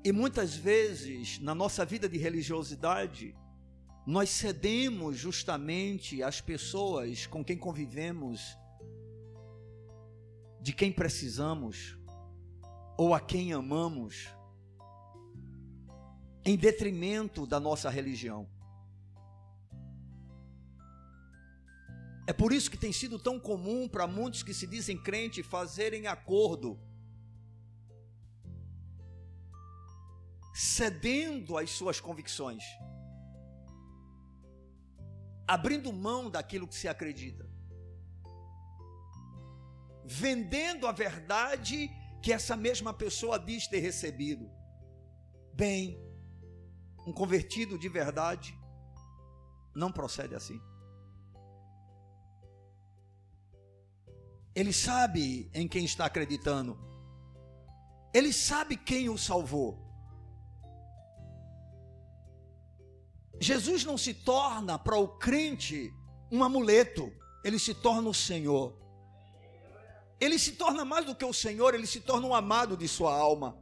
[0.04, 3.36] E muitas vezes, na nossa vida de religiosidade,
[4.08, 8.58] nós cedemos justamente às pessoas com quem convivemos,
[10.62, 11.98] de quem precisamos,
[12.98, 14.30] ou a quem amamos,
[16.46, 18.48] em detrimento da nossa religião.
[22.28, 26.08] É por isso que tem sido tão comum para muitos que se dizem crente fazerem
[26.08, 26.80] acordo,
[30.54, 32.64] cedendo às suas convicções.
[35.52, 37.46] abrindo mão daquilo que se acredita,
[40.06, 41.90] vendendo a verdade
[42.22, 44.50] que essa mesma pessoa diz ter recebido.
[45.54, 46.00] Bem,
[47.06, 48.58] um convertido de verdade
[49.76, 50.62] não procede assim.
[54.54, 56.78] Ele sabe em quem está acreditando.
[58.14, 59.92] Ele sabe quem o salvou.
[63.40, 65.92] Jesus não se torna para o crente
[66.32, 67.12] um amuleto,
[67.44, 68.78] ele se torna o Senhor.
[70.22, 73.12] Ele se torna mais do que o Senhor, ele se torna um amado de sua
[73.12, 73.58] alma.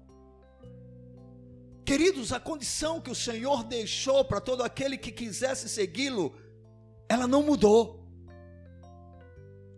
[1.86, 6.36] Queridos, a condição que o Senhor deixou para todo aquele que quisesse segui-lo,
[7.08, 8.06] ela não mudou.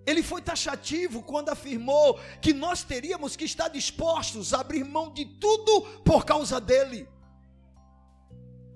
[0.07, 5.25] Ele foi taxativo quando afirmou que nós teríamos que estar dispostos a abrir mão de
[5.39, 7.07] tudo por causa dele.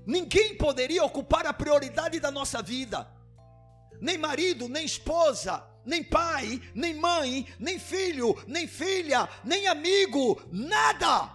[0.06, 3.12] Ninguém poderia ocupar a prioridade da nossa vida,
[4.00, 11.30] nem marido, nem esposa, nem pai, nem mãe, nem filho, nem filha, nem amigo, nada.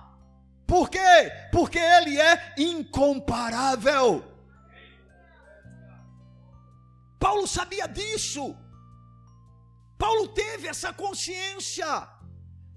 [0.67, 1.31] Por quê?
[1.53, 4.25] Porque ele é incomparável.
[7.19, 8.57] Paulo sabia disso.
[9.99, 12.09] Paulo teve essa consciência.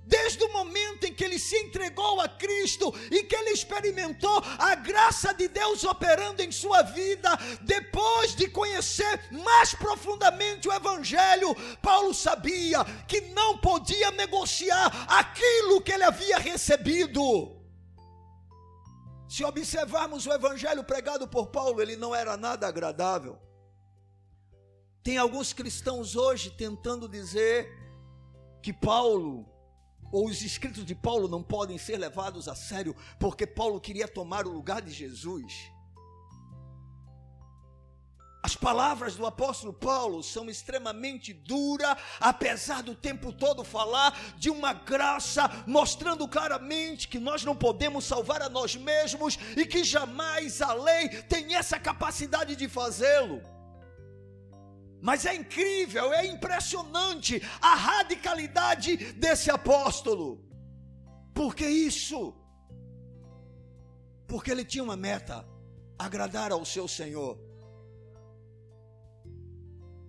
[0.06, 4.76] Desde o momento em que ele se entregou a Cristo e que ele experimentou a
[4.76, 7.30] graça de Deus operando em sua vida,
[7.62, 15.94] depois de conhecer mais profundamente o Evangelho, Paulo sabia que não podia negociar aquilo que
[15.94, 17.62] ele havia recebido.
[19.30, 23.40] Se observarmos o Evangelho pregado por Paulo, ele não era nada agradável.
[25.02, 27.70] Tem alguns cristãos hoje tentando dizer
[28.62, 29.53] que Paulo
[30.14, 34.46] ou os escritos de Paulo não podem ser levados a sério, porque Paulo queria tomar
[34.46, 35.52] o lugar de Jesus.
[38.44, 44.72] As palavras do apóstolo Paulo são extremamente duras, apesar do tempo todo falar de uma
[44.74, 50.74] graça, mostrando claramente que nós não podemos salvar a nós mesmos e que jamais a
[50.74, 53.42] lei tem essa capacidade de fazê-lo.
[55.04, 60.42] Mas é incrível, é impressionante a radicalidade desse apóstolo.
[61.34, 62.34] Por que isso?
[64.26, 65.46] Porque ele tinha uma meta:
[66.00, 67.38] agradar ao seu Senhor.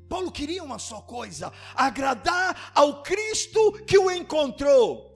[0.09, 5.13] Paulo queria uma só coisa: agradar ao Cristo que o encontrou.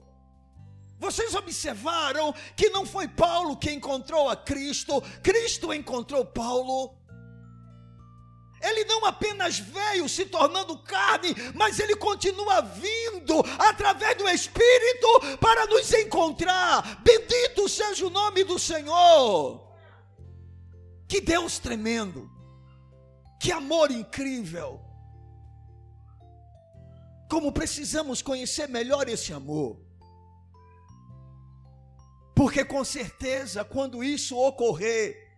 [0.97, 6.98] Vocês observaram que não foi Paulo que encontrou a Cristo, Cristo encontrou Paulo.
[8.61, 15.65] Ele não apenas veio se tornando carne, mas ele continua vindo através do Espírito para
[15.67, 17.01] nos encontrar.
[17.01, 19.67] Bendito seja o nome do Senhor.
[21.07, 22.29] Que Deus tremendo.
[23.39, 24.81] Que amor incrível.
[27.29, 29.79] Como precisamos conhecer melhor esse amor.
[32.35, 35.28] Porque com certeza, quando isso ocorrer,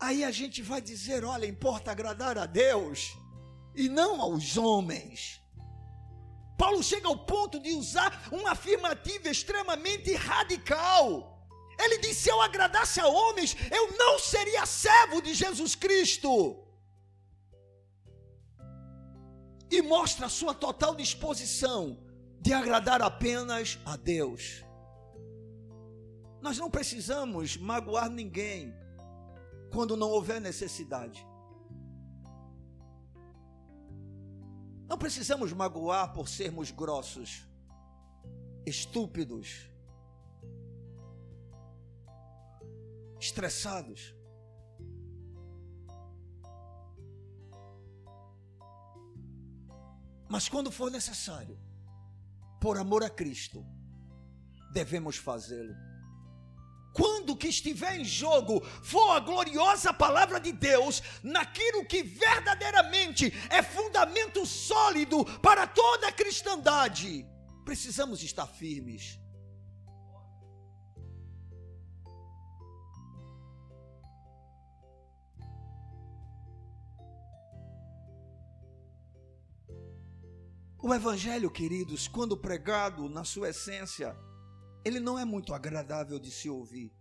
[0.00, 3.16] Aí a gente vai dizer: olha, importa agradar a Deus
[3.74, 5.40] e não aos homens.
[6.56, 11.38] Paulo chega ao ponto de usar uma afirmativa extremamente radical.
[11.78, 16.32] Ele disse: se eu agradasse a homens, eu não seria servo de Jesus Cristo.
[19.70, 22.02] E mostra sua total disposição
[22.40, 24.64] de agradar apenas a Deus.
[26.40, 28.74] Nós não precisamos magoar ninguém
[29.70, 31.26] quando não houver necessidade.
[34.88, 37.46] Não precisamos magoar por sermos grossos,
[38.66, 39.70] estúpidos,
[43.20, 44.14] estressados.
[50.28, 51.58] Mas quando for necessário,
[52.60, 53.64] por amor a Cristo,
[54.72, 55.89] devemos fazê-lo
[56.92, 63.62] quando que estiver em jogo for a gloriosa palavra de Deus, naquilo que verdadeiramente é
[63.62, 67.26] fundamento sólido para toda a cristandade,
[67.64, 69.18] precisamos estar firmes.
[80.82, 84.16] O Evangelho, queridos, quando pregado na sua essência,
[84.84, 86.92] ele não é muito agradável de se ouvir.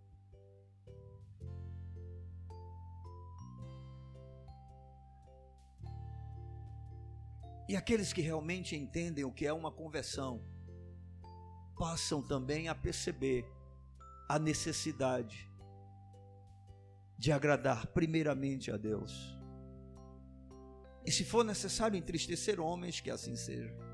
[7.68, 10.42] E aqueles que realmente entendem o que é uma conversão,
[11.78, 13.46] passam também a perceber
[14.28, 15.50] a necessidade
[17.18, 19.38] de agradar primeiramente a Deus.
[21.06, 23.89] E se for necessário entristecer homens, que assim seja.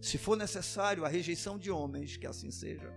[0.00, 2.92] Se for necessário a rejeição de homens, que assim seja.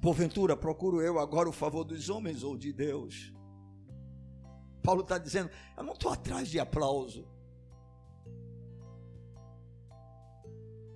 [0.00, 3.32] Porventura, procuro eu agora o favor dos homens ou de Deus?
[4.82, 7.26] Paulo está dizendo: eu não estou atrás de aplauso.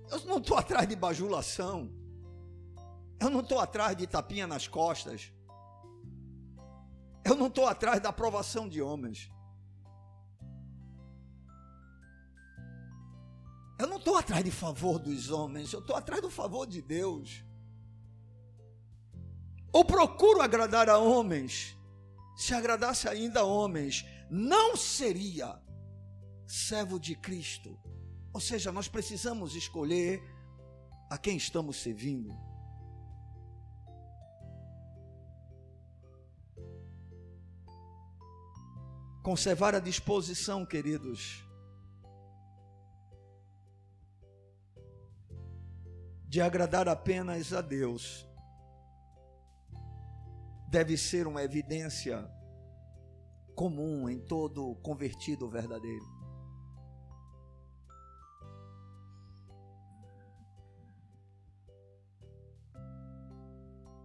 [0.09, 1.89] Eu não estou atrás de bajulação.
[3.19, 5.31] Eu não estou atrás de tapinha nas costas.
[7.23, 9.29] Eu não estou atrás da aprovação de homens.
[13.81, 17.43] Eu não estou atrás de favor dos homens, eu estou atrás do favor de Deus.
[19.73, 21.75] Ou procuro agradar a homens.
[22.37, 25.59] Se agradasse ainda a homens, não seria
[26.45, 27.75] servo de Cristo.
[28.31, 30.21] Ou seja, nós precisamos escolher
[31.09, 32.29] a quem estamos servindo.
[39.23, 41.43] Conservar a disposição, queridos,
[46.31, 48.25] de agradar apenas a Deus,
[50.69, 52.25] deve ser uma evidência
[53.53, 56.05] comum em todo convertido verdadeiro.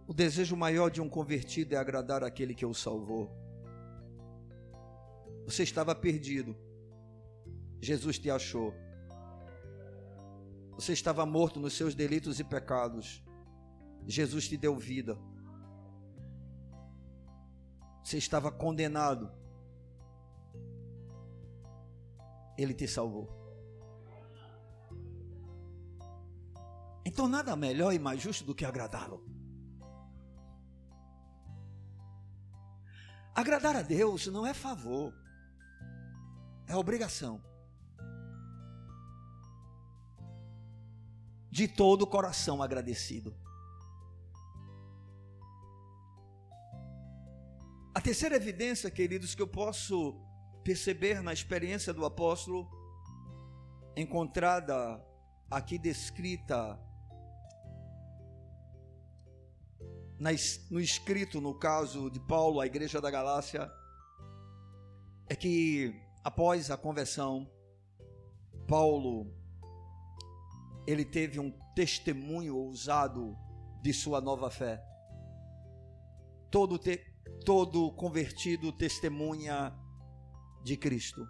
[0.05, 3.31] O desejo maior de um convertido é agradar aquele que o salvou.
[5.45, 6.57] Você estava perdido.
[7.81, 8.73] Jesus te achou.
[10.77, 13.23] Você estava morto nos seus delitos e pecados.
[14.05, 15.17] Jesus te deu vida.
[18.03, 19.31] Você estava condenado.
[22.55, 23.27] Ele te salvou.
[27.03, 29.25] Então, nada melhor e mais justo do que agradá-lo.
[33.33, 35.11] Agradar a Deus não é favor,
[36.67, 37.41] é obrigação.
[41.49, 43.35] De todo o coração agradecido.
[47.95, 50.21] A terceira evidência, queridos, que eu posso
[50.63, 52.69] perceber na experiência do apóstolo,
[53.95, 55.03] encontrada
[55.49, 56.79] aqui descrita
[60.19, 63.71] no escrito, no caso de Paulo, à igreja da Galácia,
[65.29, 65.93] é que
[66.23, 67.49] após a conversão,
[68.67, 69.31] Paulo
[70.87, 73.37] ele teve um testemunho ousado
[73.81, 74.81] de sua nova fé.
[76.49, 76.97] Todo, te,
[77.45, 79.77] todo convertido testemunha
[80.63, 81.27] de Cristo.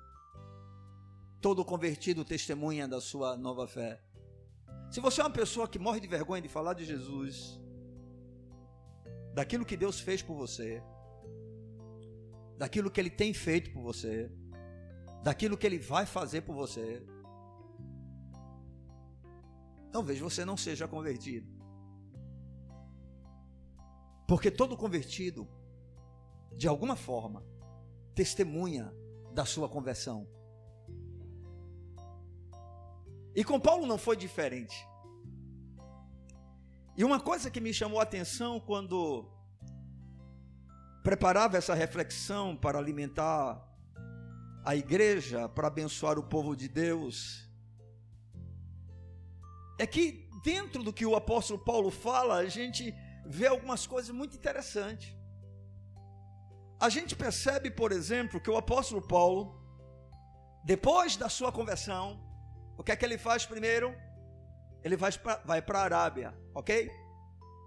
[1.41, 3.99] Todo convertido testemunha da sua nova fé.
[4.91, 7.59] Se você é uma pessoa que morre de vergonha de falar de Jesus,
[9.33, 10.83] daquilo que Deus fez por você,
[12.59, 14.31] daquilo que Ele tem feito por você,
[15.23, 17.03] daquilo que Ele vai fazer por você,
[19.91, 21.47] talvez você não seja convertido.
[24.27, 25.47] Porque todo convertido,
[26.55, 27.45] de alguma forma,
[28.13, 28.93] testemunha
[29.33, 30.27] da sua conversão.
[33.35, 34.75] E com Paulo não foi diferente.
[36.97, 39.31] E uma coisa que me chamou a atenção quando
[41.03, 43.63] preparava essa reflexão para alimentar
[44.65, 47.46] a igreja, para abençoar o povo de Deus,
[49.77, 52.93] é que dentro do que o apóstolo Paulo fala, a gente
[53.25, 55.15] vê algumas coisas muito interessantes.
[56.79, 59.59] A gente percebe, por exemplo, que o apóstolo Paulo,
[60.63, 62.23] depois da sua conversão,
[62.77, 63.95] o que é que ele faz primeiro?
[64.87, 66.89] ele vai para a Arábia, ok?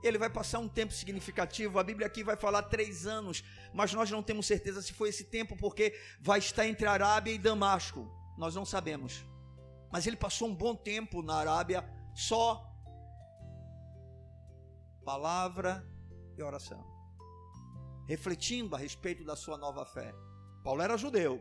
[0.02, 1.78] Ele vai passar um tempo significativo.
[1.78, 3.44] A Bíblia aqui vai falar três anos,
[3.74, 7.38] mas nós não temos certeza se foi esse tempo, porque vai estar entre Arábia e
[7.38, 8.11] Damasco.
[8.38, 9.24] Nós não sabemos.
[9.92, 11.84] Mas ele passou um bom tempo na Arábia,
[12.21, 12.71] só
[15.05, 15.85] palavra
[16.37, 16.85] e oração,
[18.07, 20.14] refletindo a respeito da sua nova fé.
[20.62, 21.41] Paulo era judeu,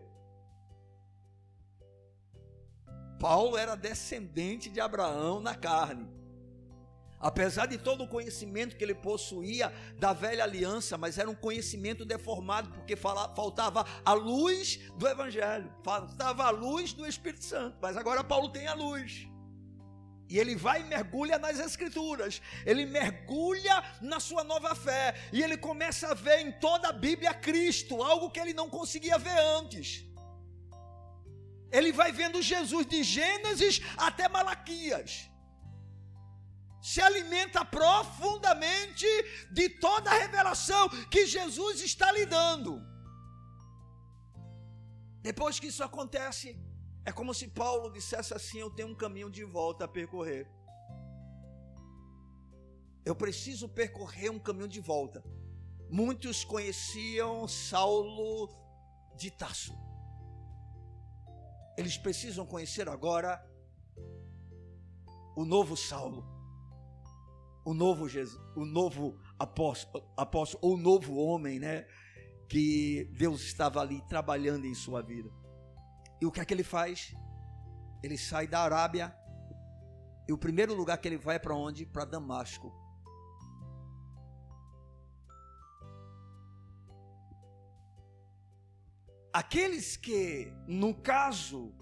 [3.20, 6.10] Paulo era descendente de Abraão na carne.
[7.20, 12.06] Apesar de todo o conhecimento que ele possuía da velha aliança, mas era um conhecimento
[12.06, 17.78] deformado, porque faltava a luz do Evangelho, faltava a luz do Espírito Santo.
[17.82, 19.28] Mas agora Paulo tem a luz.
[20.32, 25.58] E ele vai e mergulha nas Escrituras, ele mergulha na sua nova fé, e ele
[25.58, 30.06] começa a ver em toda a Bíblia Cristo, algo que ele não conseguia ver antes.
[31.72, 35.28] Ele vai vendo Jesus de Gênesis até Malaquias.
[36.80, 39.08] Se alimenta profundamente
[39.52, 42.72] de toda a revelação que Jesus está lhe dando.
[45.22, 46.58] Depois que isso acontece,
[47.06, 50.50] é como se Paulo dissesse assim: Eu tenho um caminho de volta a percorrer.
[53.06, 55.24] Eu preciso percorrer um caminho de volta.
[55.90, 58.50] Muitos conheciam Saulo
[59.16, 59.74] de Tasso.
[61.78, 63.44] Eles precisam conhecer agora
[65.36, 66.26] o novo Saulo,
[67.66, 71.88] o novo Jesus, o novo apóstolo, apóstolo ou o novo homem, né?
[72.50, 75.32] Que Deus estava ali trabalhando em sua vida.
[76.22, 77.16] E o que é que ele faz?
[78.04, 79.16] Ele sai da Arábia
[80.30, 81.88] e o primeiro lugar que ele vai é para onde?
[81.88, 82.72] Para Damasco.
[89.34, 91.74] Aqueles que, no caso,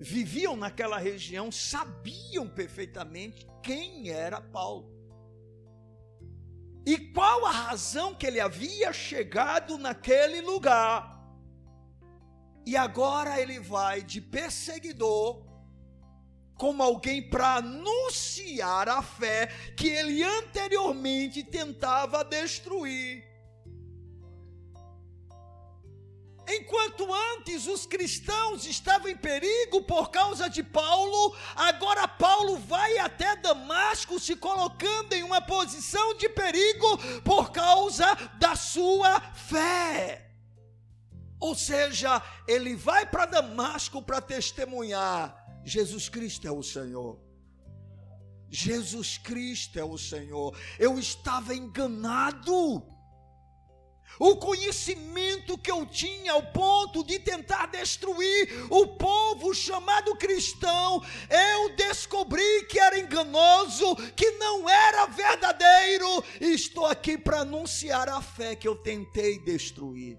[0.00, 4.90] viviam naquela região sabiam perfeitamente quem era Paulo.
[6.86, 11.19] E qual a razão que ele havia chegado naquele lugar.
[12.66, 15.50] E agora ele vai de perseguidor
[16.60, 23.24] como alguém para anunciar a fé que ele anteriormente tentava destruir.
[26.46, 33.36] Enquanto antes os cristãos estavam em perigo por causa de Paulo, agora Paulo vai até
[33.36, 38.06] Damasco se colocando em uma posição de perigo por causa
[38.38, 40.29] da sua fé.
[41.40, 45.34] Ou seja, ele vai para Damasco para testemunhar:
[45.64, 47.18] Jesus Cristo é o Senhor.
[48.50, 50.56] Jesus Cristo é o Senhor.
[50.78, 52.84] Eu estava enganado
[54.18, 61.74] o conhecimento que eu tinha ao ponto de tentar destruir o povo chamado cristão, eu
[61.76, 68.54] descobri que era enganoso, que não era verdadeiro, e estou aqui para anunciar a fé
[68.54, 70.18] que eu tentei destruir.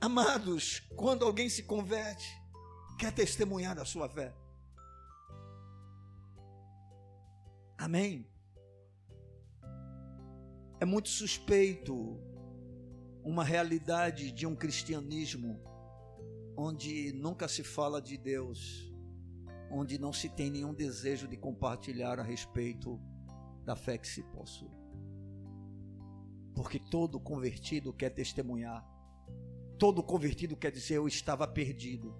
[0.00, 2.26] Amados, quando alguém se converte,
[2.98, 4.34] quer testemunhar da sua fé.
[7.76, 8.26] Amém.
[10.80, 12.18] É muito suspeito
[13.22, 15.62] uma realidade de um cristianismo
[16.56, 18.90] onde nunca se fala de Deus,
[19.70, 22.98] onde não se tem nenhum desejo de compartilhar a respeito
[23.66, 24.70] da fé que se possui.
[26.54, 28.82] Porque todo convertido quer testemunhar,
[29.80, 32.14] todo convertido quer dizer: eu estava perdido,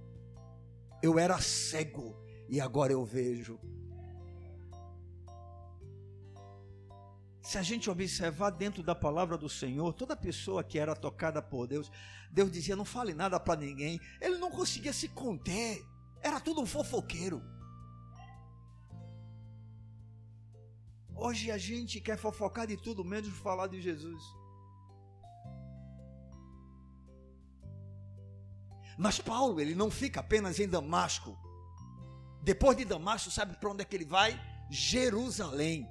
[1.02, 2.16] eu era cego
[2.48, 3.61] e agora eu vejo.
[7.42, 11.66] Se a gente observar dentro da palavra do Senhor, toda pessoa que era tocada por
[11.66, 11.92] Deus,
[12.32, 14.00] Deus dizia: não fale nada para ninguém.
[14.20, 15.84] Ele não conseguia se conter,
[16.22, 17.42] era tudo um fofoqueiro.
[21.14, 24.39] Hoje a gente quer fofocar de tudo, menos falar de Jesus.
[29.01, 31.34] Mas Paulo, ele não fica apenas em Damasco.
[32.42, 34.38] Depois de Damasco, sabe para onde é que ele vai?
[34.70, 35.88] Jerusalém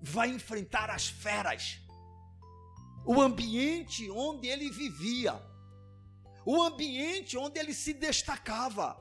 [0.00, 1.80] vai enfrentar as feras.
[3.04, 5.34] O ambiente onde ele vivia,
[6.44, 8.96] o ambiente onde ele se destacava,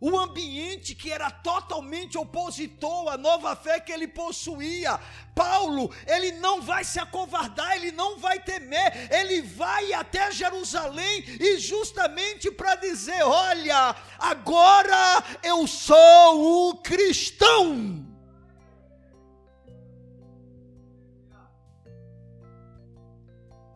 [0.00, 4.98] o ambiente que era totalmente opositor à nova fé que ele possuía.
[5.34, 11.58] Paulo, ele não vai se acovardar, ele não vai temer, ele vai até Jerusalém e
[11.58, 18.06] justamente para dizer: olha, agora eu sou o cristão.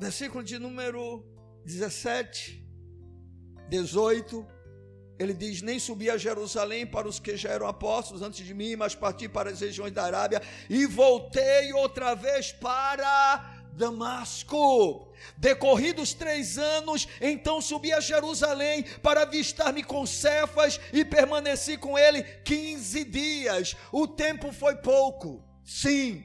[0.02, 1.24] versículo de número
[1.64, 2.66] 17,
[3.68, 4.44] 18,
[5.22, 8.76] ele diz: Nem subi a Jerusalém para os que já eram apóstolos antes de mim,
[8.76, 15.12] mas parti para as regiões da Arábia e voltei outra vez para Damasco.
[15.36, 22.22] Decorridos três anos, então subi a Jerusalém para avistar-me com Cefas e permaneci com ele
[22.44, 23.76] quinze dias.
[23.92, 26.24] O tempo foi pouco, sim,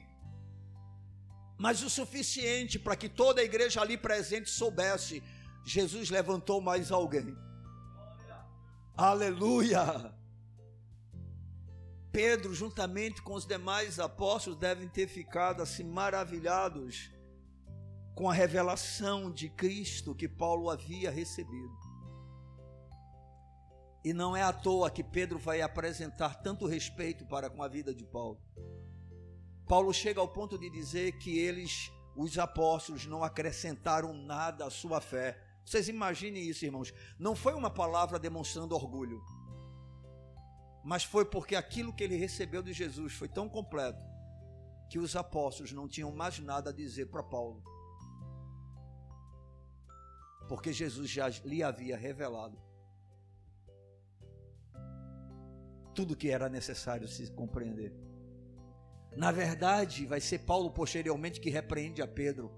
[1.58, 5.24] mas o suficiente para que toda a igreja ali presente soubesse:
[5.66, 7.36] Jesus levantou mais alguém.
[8.98, 10.12] Aleluia!
[12.12, 17.12] Pedro, juntamente com os demais apóstolos, devem ter ficado assim maravilhados
[18.16, 21.78] com a revelação de Cristo que Paulo havia recebido.
[24.04, 27.94] E não é à toa que Pedro vai apresentar tanto respeito para com a vida
[27.94, 28.42] de Paulo.
[29.68, 35.00] Paulo chega ao ponto de dizer que eles, os apóstolos, não acrescentaram nada à sua
[35.00, 35.47] fé.
[35.68, 36.94] Vocês imaginem isso, irmãos.
[37.20, 39.22] Não foi uma palavra demonstrando orgulho,
[40.84, 44.00] mas foi porque aquilo que ele recebeu de Jesus foi tão completo
[44.90, 47.62] que os apóstolos não tinham mais nada a dizer para Paulo.
[50.48, 52.58] porque Jesus já lhe havia revelado
[55.94, 57.92] tudo que era necessário se compreender.
[59.16, 62.52] Na verdade, vai ser Paulo posteriormente que repreende a Pedro.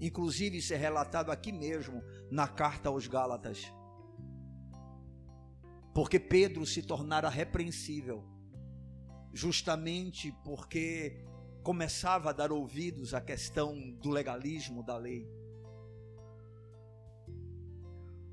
[0.00, 3.70] Inclusive, isso é relatado aqui mesmo, na carta aos Gálatas.
[5.94, 8.24] Porque Pedro se tornara repreensível,
[9.32, 11.24] justamente porque
[11.62, 15.28] começava a dar ouvidos à questão do legalismo da lei.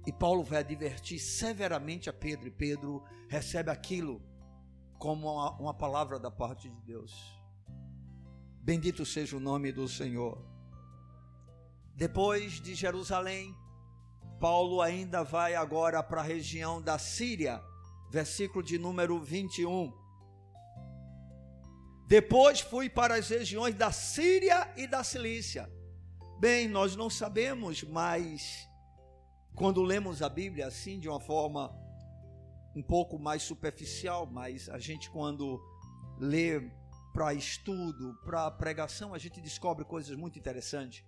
[0.05, 4.21] E Paulo vai advertir severamente a Pedro, e Pedro recebe aquilo
[4.97, 7.13] como uma, uma palavra da parte de Deus.
[8.61, 10.56] Bendito seja o nome do Senhor.
[11.97, 13.57] Depois de Jerusalém,
[14.39, 17.59] Paulo ainda vai agora para a região da Síria,
[18.11, 19.91] versículo de número 21.
[22.05, 25.67] Depois fui para as regiões da Síria e da Cilícia.
[26.39, 28.69] Bem, nós não sabemos, mas
[29.55, 31.75] quando lemos a Bíblia assim, de uma forma
[32.75, 35.59] um pouco mais superficial, mas a gente, quando
[36.19, 36.61] lê
[37.11, 41.03] para estudo, para pregação, a gente descobre coisas muito interessantes.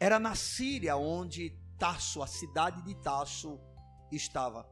[0.00, 3.60] Era na Síria onde Tasso, a cidade de Tasso,
[4.10, 4.66] estava.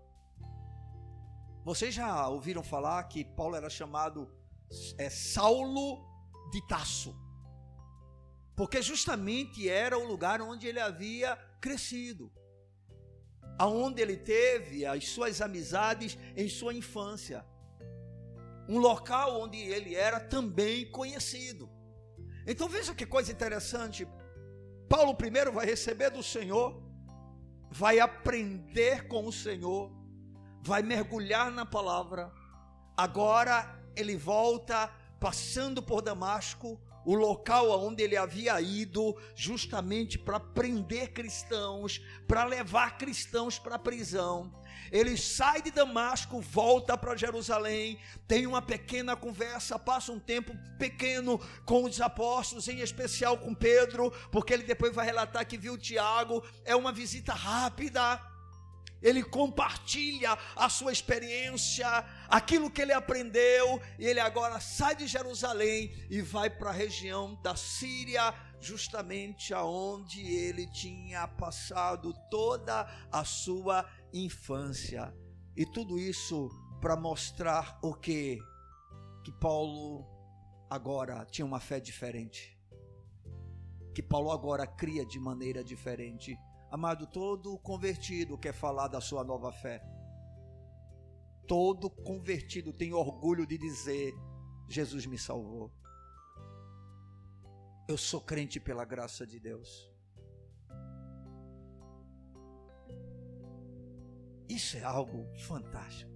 [1.65, 4.29] Vocês já ouviram falar que Paulo era chamado
[4.97, 6.05] é, Saulo
[6.51, 7.15] de Tasso?
[8.57, 12.33] Porque justamente era o lugar onde ele havia crescido
[13.59, 17.45] aonde ele teve as suas amizades em sua infância.
[18.69, 21.69] Um local onde ele era também conhecido.
[22.47, 24.07] Então veja que coisa interessante.
[24.89, 26.83] Paulo primeiro vai receber do Senhor,
[27.71, 29.93] vai aprender com o Senhor,
[30.63, 32.33] vai mergulhar na palavra.
[32.97, 41.13] Agora ele volta passando por Damasco, o local aonde ele havia ido justamente para prender
[41.13, 44.53] cristãos, para levar cristãos para a prisão.
[44.91, 51.39] Ele sai de Damasco, volta para Jerusalém, tem uma pequena conversa, passa um tempo pequeno
[51.65, 56.43] com os apóstolos, em especial com Pedro, porque ele depois vai relatar que viu Tiago.
[56.65, 58.21] É uma visita rápida
[59.01, 61.87] ele compartilha a sua experiência,
[62.29, 67.41] aquilo que ele aprendeu, e ele agora sai de Jerusalém e vai para a região
[67.43, 75.15] da Síria, justamente aonde ele tinha passado toda a sua infância.
[75.57, 76.49] E tudo isso
[76.81, 78.39] para mostrar o que
[79.25, 80.07] que Paulo
[80.71, 82.57] agora tinha uma fé diferente.
[83.95, 86.39] Que Paulo agora cria de maneira diferente
[86.71, 89.83] Amado, todo convertido quer falar da sua nova fé.
[91.47, 94.13] Todo convertido tem orgulho de dizer:
[94.69, 95.73] Jesus me salvou.
[97.89, 99.91] Eu sou crente pela graça de Deus.
[104.49, 106.11] Isso é algo fantástico.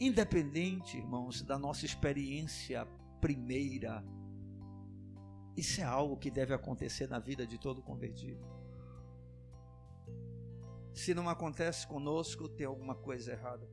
[0.00, 2.84] Independente, irmãos, da nossa experiência
[3.20, 4.04] primeira.
[5.56, 8.44] Isso é algo que deve acontecer na vida de todo convertido.
[10.92, 13.68] Se não acontece conosco, tem alguma coisa errada.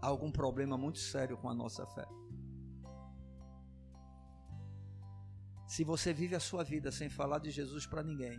[0.00, 2.06] Há algum problema muito sério com a nossa fé.
[5.74, 8.38] Se você vive a sua vida sem falar de Jesus para ninguém,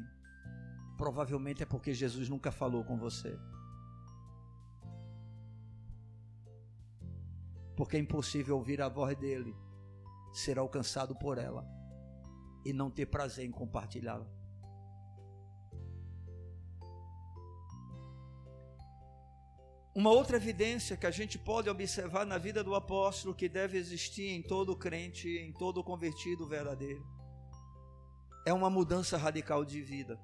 [0.97, 3.33] provavelmente é porque Jesus nunca falou com você.
[7.75, 9.55] porque é impossível ouvir a voz dele,
[10.31, 11.67] ser alcançado por ela
[12.65, 14.27] e não ter prazer em compartilhá-la.
[19.95, 24.29] Uma outra evidência que a gente pode observar na vida do apóstolo que deve existir
[24.29, 27.05] em todo crente, em todo convertido verdadeiro,
[28.45, 30.19] é uma mudança radical de vida.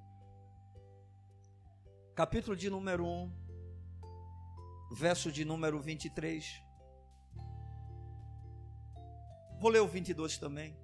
[2.16, 3.32] Capítulo de número 1,
[4.92, 6.46] verso de número 23.
[9.60, 10.78] Vou ler o 22 também.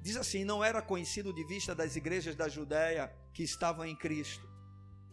[0.00, 4.48] Diz assim: Não era conhecido de vista das igrejas da Judéia que estavam em Cristo.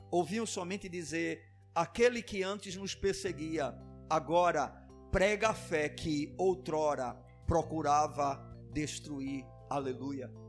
[0.09, 1.43] Ouviam somente dizer:
[1.73, 3.75] Aquele que antes nos perseguia,
[4.09, 4.69] agora
[5.11, 7.13] prega a fé que outrora
[7.45, 8.41] procurava
[8.71, 9.45] destruir.
[9.69, 10.44] Aleluia.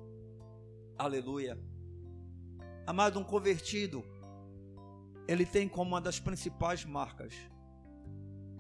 [0.99, 1.59] Aleluia.
[2.86, 4.03] Amado, um convertido,
[5.28, 7.34] ele tem como uma das principais marcas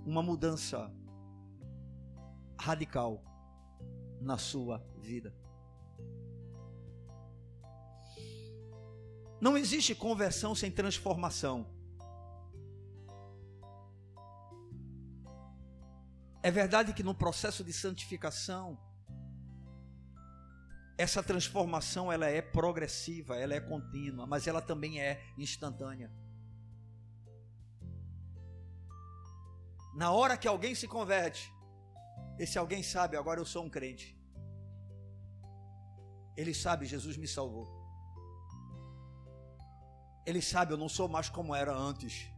[0.04, 0.92] uma mudança
[2.60, 3.24] radical
[4.20, 5.34] na sua vida.
[9.40, 11.66] Não existe conversão sem transformação.
[16.42, 18.78] É verdade que no processo de santificação,
[20.98, 26.10] essa transformação ela é progressiva, ela é contínua, mas ela também é instantânea.
[29.94, 31.52] Na hora que alguém se converte,
[32.38, 34.16] esse alguém sabe, agora eu sou um crente.
[36.36, 37.66] Ele sabe, Jesus me salvou.
[40.26, 42.30] Ele sabe, eu não sou mais como era antes.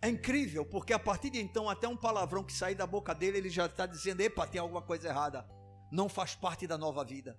[0.00, 3.38] É incrível, porque a partir de então, até um palavrão que sair da boca dele,
[3.38, 5.53] ele já está dizendo: epa, tem alguma coisa errada.
[5.98, 7.38] Não faz parte da nova vida.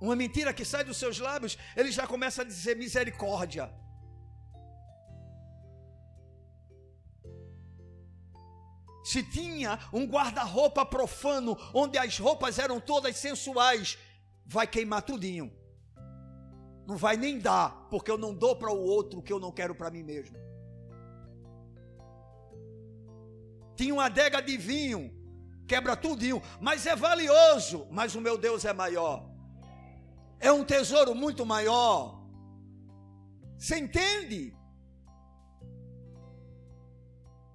[0.00, 3.72] Uma mentira que sai dos seus lábios, ele já começa a dizer misericórdia.
[9.04, 13.96] Se tinha um guarda-roupa profano, onde as roupas eram todas sensuais,
[14.44, 15.52] vai queimar tudinho.
[16.84, 19.52] Não vai nem dar, porque eu não dou para o outro o que eu não
[19.52, 20.36] quero para mim mesmo.
[23.76, 25.19] Tinha uma adega de vinho,
[25.70, 29.30] quebra tudinho, mas é valioso, mas o meu Deus é maior.
[30.40, 32.20] É um tesouro muito maior.
[33.56, 34.52] Você entende?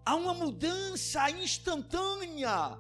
[0.05, 2.77] Há uma mudança instantânea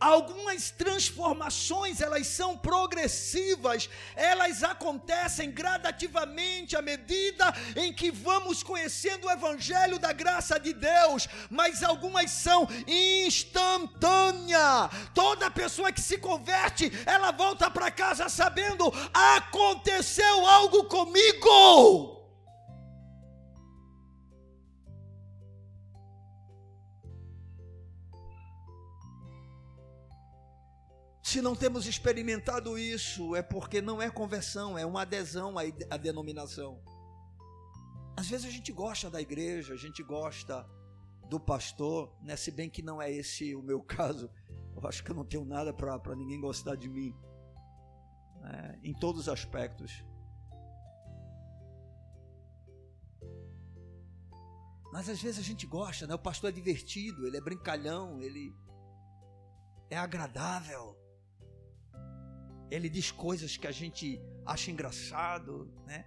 [0.00, 9.30] Algumas transformações, elas são progressivas, elas acontecem gradativamente à medida em que vamos conhecendo o
[9.30, 14.88] evangelho da graça de Deus, mas algumas são instantâneas.
[15.14, 22.19] Toda pessoa que se converte, ela volta para casa sabendo: aconteceu algo comigo.
[31.30, 35.54] Se não temos experimentado isso, é porque não é conversão, é uma adesão
[35.88, 36.82] à, denominação.
[38.16, 40.68] Às vezes a gente gosta da igreja, a gente gosta
[41.28, 42.34] do pastor, né?
[42.34, 44.28] se bem que não é esse o meu caso.
[44.74, 47.14] Eu acho que eu não tenho nada para ninguém gostar de mim,
[48.40, 48.80] né?
[48.82, 50.04] em todos os aspectos.
[54.92, 56.14] Mas às vezes a gente gosta, né?
[56.16, 58.52] O pastor é divertido, ele é brincalhão, ele
[59.88, 60.99] é agradável
[62.70, 66.06] ele diz coisas que a gente acha engraçado, né?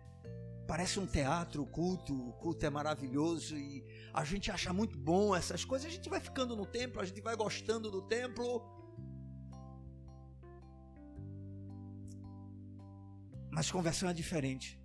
[0.65, 3.83] Parece um teatro, o culto, o culto é maravilhoso e
[4.13, 5.87] a gente acha muito bom essas coisas.
[5.87, 8.63] A gente vai ficando no templo, a gente vai gostando do templo.
[13.51, 14.81] Mas conversão é diferente.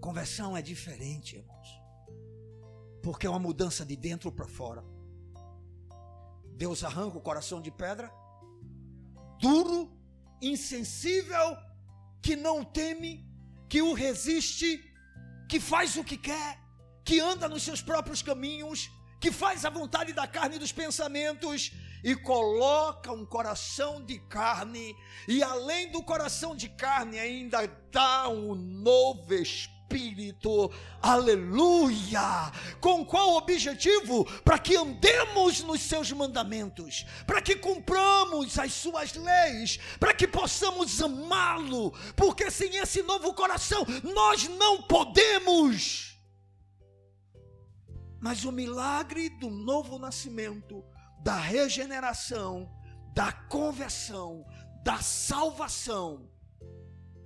[0.00, 1.68] Conversão é diferente, irmãos.
[3.00, 4.84] Porque é uma mudança de dentro para fora.
[6.56, 8.12] Deus arranca o coração de pedra
[9.42, 9.90] duro,
[10.40, 11.56] insensível,
[12.22, 13.12] que não teme,
[13.68, 14.80] que o resiste,
[15.48, 16.60] que faz o que quer,
[17.04, 18.88] que anda nos seus próprios caminhos,
[19.20, 21.72] que faz a vontade da carne e dos pensamentos
[22.04, 24.96] e coloca um coração de carne,
[25.28, 30.70] e além do coração de carne, ainda dá um novo espírito Espírito,
[31.02, 32.50] aleluia!
[32.80, 34.24] Com qual objetivo?
[34.42, 41.00] Para que andemos nos seus mandamentos, para que cumpramos as suas leis, para que possamos
[41.02, 46.16] amá-lo, porque sem esse novo coração nós não podemos.
[48.18, 50.82] Mas o milagre do novo nascimento,
[51.22, 52.70] da regeneração,
[53.14, 54.42] da conversão,
[54.82, 56.30] da salvação,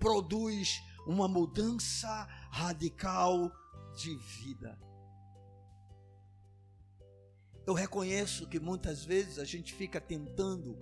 [0.01, 2.27] produz uma mudança
[2.57, 3.53] radical
[3.95, 4.79] de vida.
[7.67, 10.79] Eu reconheço que muitas vezes a gente fica tentando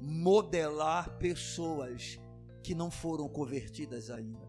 [0.00, 2.20] modelar pessoas
[2.62, 4.48] que não foram convertidas ainda.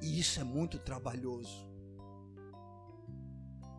[0.00, 1.68] E isso é muito trabalhoso.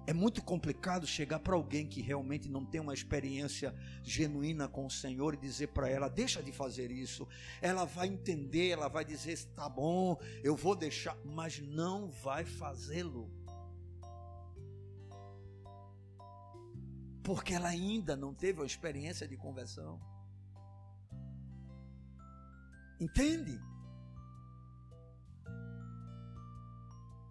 [0.08, 4.90] É muito complicado chegar para alguém que realmente não tem uma experiência genuína com o
[4.90, 7.28] Senhor e dizer para ela: deixa de fazer isso.
[7.62, 13.30] Ela vai entender, ela vai dizer: está bom, eu vou deixar, mas não vai fazê-lo.
[17.22, 20.00] Porque ela ainda não teve uma experiência de conversão.
[22.98, 23.60] Entende?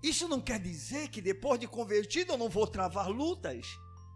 [0.06, 3.66] Isso não quer dizer que depois de convertido eu não vou travar lutas.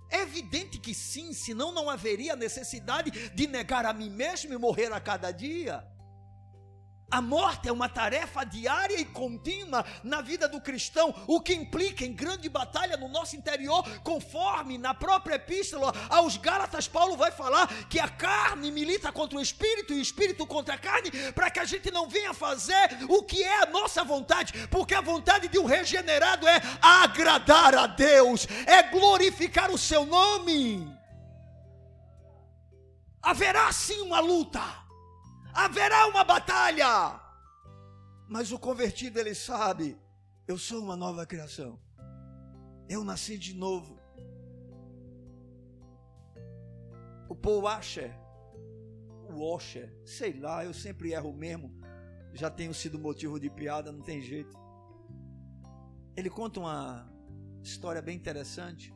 [0.09, 4.93] É evidente que sim, senão não haveria necessidade de negar a mim mesmo e morrer
[4.93, 5.85] a cada dia.
[7.11, 12.05] A morte é uma tarefa diária e contínua na vida do cristão, o que implica
[12.05, 17.67] em grande batalha no nosso interior, conforme na própria epístola aos Gálatas, Paulo vai falar
[17.89, 21.59] que a carne milita contra o espírito e o espírito contra a carne, para que
[21.59, 25.59] a gente não venha fazer o que é a nossa vontade, porque a vontade de
[25.59, 30.97] um regenerado é agradar a Deus, é glorificar o seu nome.
[33.21, 34.80] Haverá sim uma luta
[35.55, 37.21] haverá uma batalha.
[38.29, 39.99] Mas o convertido ele sabe,
[40.47, 41.81] eu sou uma nova criação.
[42.89, 43.99] Eu nasci de novo.
[47.29, 48.13] O Paul Washer,
[49.29, 51.73] o Washer, sei lá, eu sempre erro mesmo.
[52.33, 54.57] Já tenho sido motivo de piada, não tem jeito.
[56.17, 57.13] Ele conta uma
[57.63, 58.95] história bem interessante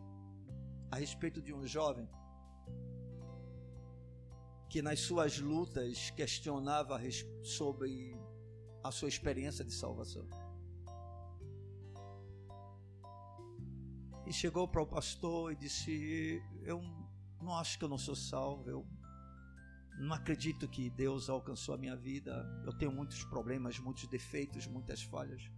[0.90, 2.08] a respeito de um jovem
[4.74, 6.98] que nas suas lutas questionava
[7.44, 8.20] sobre
[8.82, 10.28] a sua experiência de salvação.
[14.26, 16.82] E chegou para o pastor e disse: Eu
[17.40, 18.84] não acho que eu não sou salvo, eu
[20.00, 22.44] não acredito que Deus alcançou a minha vida.
[22.66, 25.48] Eu tenho muitos problemas, muitos defeitos, muitas falhas.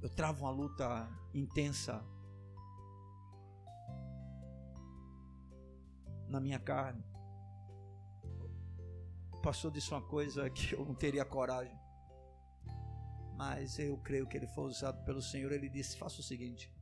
[0.00, 2.06] Eu travo uma luta intensa
[6.28, 7.07] na minha carne
[9.38, 11.76] pastor disse uma coisa que eu não teria coragem.
[13.36, 15.52] Mas eu creio que ele foi usado pelo Senhor.
[15.52, 16.72] Ele disse: faça o seguinte.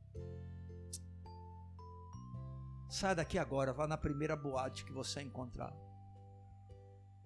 [2.89, 5.75] Saia daqui agora, vá na primeira boate que você encontrar.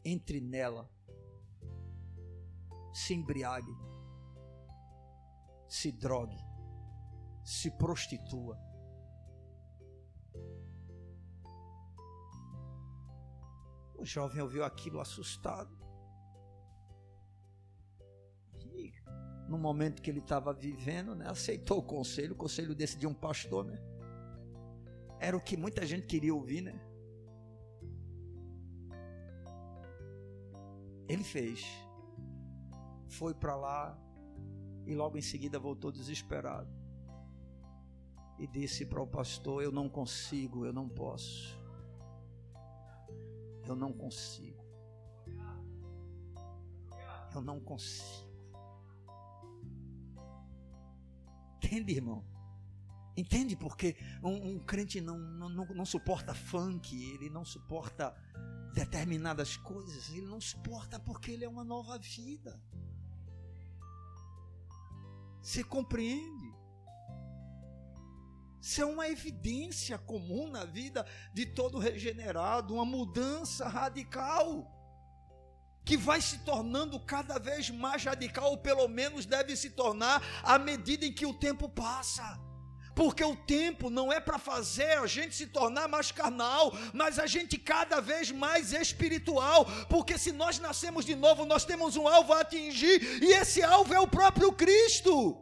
[0.04, 0.90] Entre nela.
[2.94, 3.72] Se embriague.
[5.68, 6.38] Se drogue.
[7.44, 8.71] Se prostitua
[14.02, 15.78] O jovem ouviu aquilo assustado.
[18.60, 18.92] E
[19.48, 23.14] no momento que ele estava vivendo, né, aceitou o conselho, o conselho desse de um
[23.14, 23.80] pastor, né?
[25.20, 26.82] Era o que muita gente queria ouvir, né?
[31.08, 31.64] Ele fez.
[33.08, 33.96] Foi para lá
[34.88, 36.74] e logo em seguida voltou desesperado.
[38.40, 41.61] E disse para o pastor: Eu não consigo, eu não posso.
[43.72, 44.62] Eu não consigo.
[47.34, 48.30] Eu não consigo.
[51.56, 52.26] Entende, irmão?
[53.16, 58.14] Entende porque um, um crente não, não, não, suporta funk, ele não suporta
[58.74, 62.62] determinadas coisas, ele não suporta porque ele é uma nova vida.
[65.42, 66.51] Você compreende?
[68.62, 74.72] Isso é uma evidência comum na vida de todo regenerado, uma mudança radical
[75.84, 80.60] que vai se tornando cada vez mais radical, ou pelo menos deve se tornar à
[80.60, 82.40] medida em que o tempo passa.
[82.94, 87.26] Porque o tempo não é para fazer a gente se tornar mais carnal, mas a
[87.26, 89.66] gente cada vez mais espiritual.
[89.90, 93.94] Porque se nós nascemos de novo, nós temos um alvo a atingir, e esse alvo
[93.94, 95.42] é o próprio Cristo.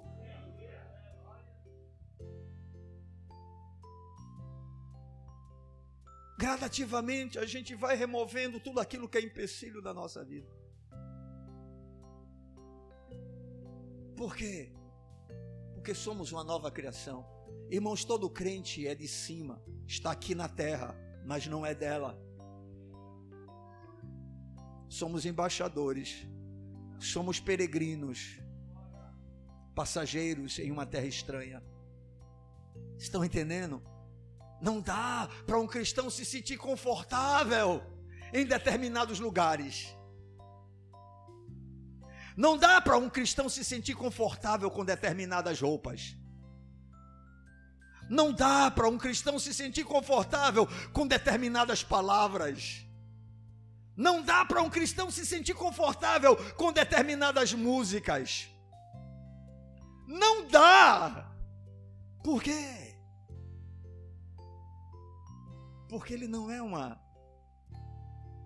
[6.40, 10.48] Gradativamente a gente vai removendo tudo aquilo que é empecilho da nossa vida.
[14.16, 14.72] Por quê?
[15.74, 17.26] Porque somos uma nova criação.
[17.70, 22.18] Irmãos, todo crente é de cima, está aqui na terra, mas não é dela.
[24.88, 26.26] Somos embaixadores,
[27.00, 28.40] somos peregrinos,
[29.76, 31.62] passageiros em uma terra estranha.
[32.98, 33.84] Estão entendendo?
[34.62, 37.82] Não dá para um cristão se sentir confortável
[38.34, 39.96] em determinados lugares.
[42.36, 46.16] Não dá para um cristão se sentir confortável com determinadas roupas.
[48.10, 52.86] Não dá para um cristão se sentir confortável com determinadas palavras.
[53.96, 58.50] Não dá para um cristão se sentir confortável com determinadas músicas.
[60.08, 61.30] Não dá.
[62.24, 62.89] Por quê?
[65.90, 67.02] Porque ele não é uma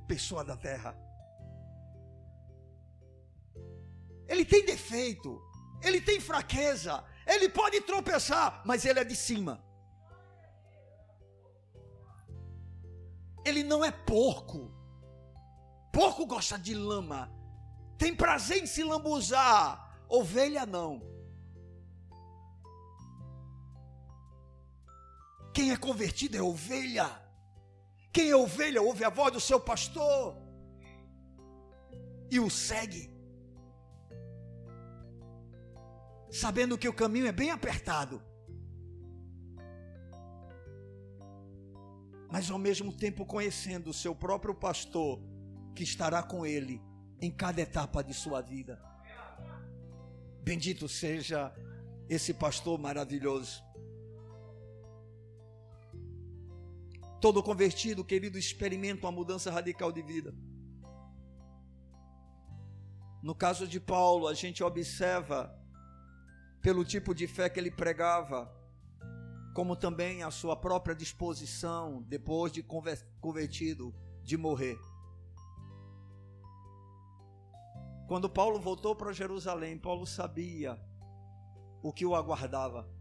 [0.08, 0.98] pessoa da terra.
[4.28, 5.39] Ele tem defeito,
[5.82, 9.64] ele tem fraqueza, ele pode tropeçar, mas ele é de cima.
[13.46, 14.74] Ele não é porco.
[15.91, 17.30] Porco gosta de lama,
[17.98, 19.82] tem prazer em se lambuzar.
[20.08, 21.02] Ovelha não.
[25.54, 27.22] Quem é convertido é ovelha.
[28.14, 30.41] Quem é ovelha ouve a voz do seu pastor.
[32.36, 33.11] e o segue.
[36.32, 38.20] Sabendo que o caminho é bem apertado.
[42.32, 45.22] Mas ao mesmo tempo conhecendo o seu próprio pastor
[45.76, 46.82] que estará com ele
[47.22, 48.82] em cada etapa de sua vida.
[50.41, 51.53] Bendito seja
[52.09, 53.64] esse pastor maravilhoso.
[57.24, 60.36] Todo convertido, querido, experimenta uma mudança radical de vida.
[63.24, 65.57] No caso de Paulo, a gente observa,
[66.61, 68.53] pelo tipo de fé que ele pregava,
[69.55, 72.61] como também a sua própria disposição, depois de
[73.21, 74.78] convertido, de morrer.
[78.05, 80.78] Quando Paulo voltou para Jerusalém, Paulo sabia
[81.82, 82.93] o que o aguardava.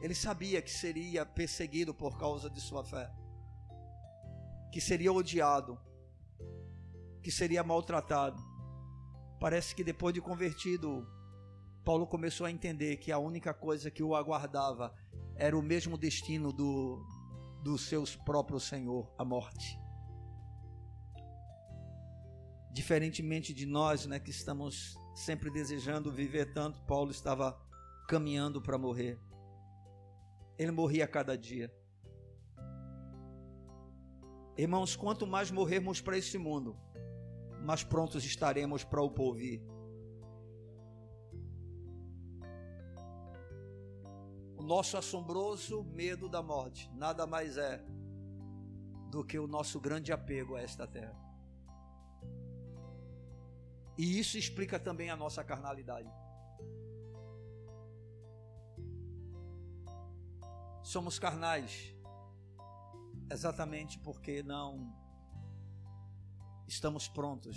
[0.00, 3.10] Ele sabia que seria perseguido por causa de sua fé,
[4.72, 5.78] que seria odiado,
[7.22, 8.42] que seria maltratado.
[9.38, 11.06] Parece que depois de convertido,
[11.84, 14.94] Paulo começou a entender que a única coisa que o aguardava
[15.36, 17.02] era o mesmo destino do,
[17.62, 19.78] do seu próprio Senhor, a morte.
[22.72, 27.58] Diferentemente de nós, né, que estamos sempre desejando viver tanto, Paulo estava
[28.08, 29.18] caminhando para morrer.
[30.60, 31.74] Ele morria a cada dia.
[34.58, 36.76] Irmãos, quanto mais morrermos para esse mundo,
[37.64, 39.62] mais prontos estaremos para o porvir.
[44.58, 47.82] O nosso assombroso medo da morte nada mais é
[49.10, 51.18] do que o nosso grande apego a esta terra.
[53.96, 56.19] E isso explica também a nossa carnalidade.
[60.82, 61.94] Somos carnais
[63.30, 64.92] exatamente porque não
[66.66, 67.56] estamos prontos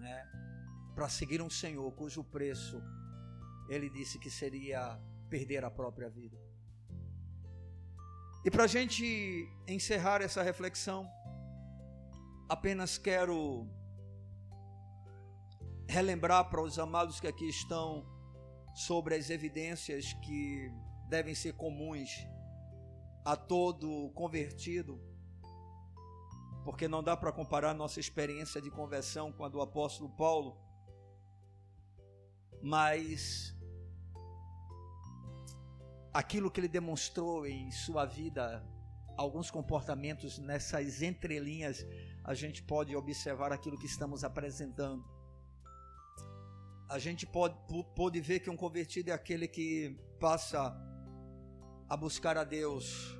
[0.00, 0.30] né,
[0.94, 2.82] para seguir um Senhor cujo preço
[3.68, 6.38] ele disse que seria perder a própria vida.
[8.44, 11.08] E para a gente encerrar essa reflexão,
[12.48, 13.68] apenas quero
[15.88, 18.06] relembrar para os amados que aqui estão
[18.74, 20.70] sobre as evidências que
[21.08, 22.10] devem ser comuns
[23.24, 25.00] a todo convertido,
[26.64, 30.56] porque não dá para comparar nossa experiência de conversão com a do apóstolo Paulo,
[32.62, 33.56] mas
[36.12, 38.64] aquilo que ele demonstrou em sua vida,
[39.16, 41.84] alguns comportamentos nessas entrelinhas,
[42.24, 45.04] a gente pode observar aquilo que estamos apresentando.
[46.88, 47.56] A gente pode,
[47.94, 50.85] pode ver que um convertido é aquele que passa
[51.88, 53.16] a buscar a Deus,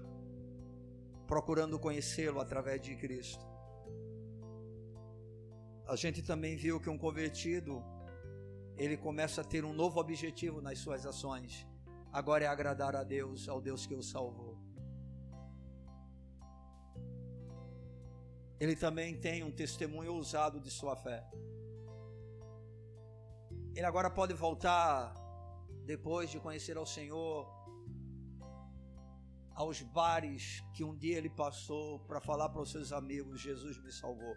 [1.26, 3.44] procurando conhecê-lo através de Cristo.
[5.86, 7.82] A gente também viu que um convertido,
[8.76, 11.66] ele começa a ter um novo objetivo nas suas ações.
[12.12, 14.58] Agora é agradar a Deus, ao Deus que o salvou.
[18.58, 21.24] Ele também tem um testemunho ousado de sua fé.
[23.76, 25.14] Ele agora pode voltar,
[25.84, 27.46] depois de conhecer ao Senhor,
[29.56, 33.90] aos bares que um dia ele passou para falar para os seus amigos: Jesus me
[33.90, 34.36] salvou.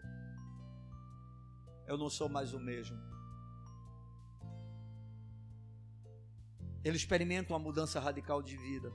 [1.86, 2.98] Eu não sou mais o mesmo.
[6.84, 8.90] Ele experimenta uma mudança radical de vida.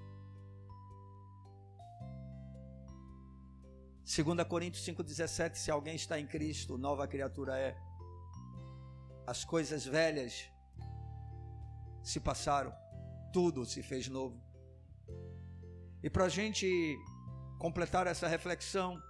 [4.05, 7.77] 2 Coríntios 5,17: Se alguém está em Cristo, nova criatura é
[9.27, 10.51] as coisas velhas
[12.03, 12.75] se passaram,
[13.33, 14.44] tudo se fez novo.
[16.05, 16.69] E para a gente
[17.59, 19.03] completar essa reflexão,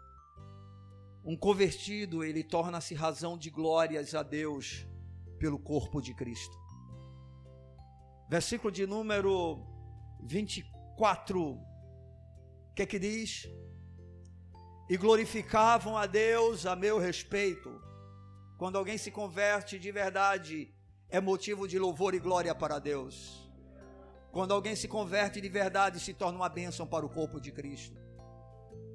[1.24, 4.86] um convertido ele torna-se razão de glórias a Deus
[5.38, 6.56] pelo corpo de Cristo.
[8.30, 9.66] Versículo de número
[10.22, 13.48] 24, o que é que diz?
[14.88, 17.82] E glorificavam a Deus a meu respeito
[18.56, 20.72] quando alguém se converte de verdade,
[21.08, 23.43] é motivo de louvor e glória para Deus.
[24.34, 27.96] Quando alguém se converte de verdade, se torna uma bênção para o corpo de Cristo.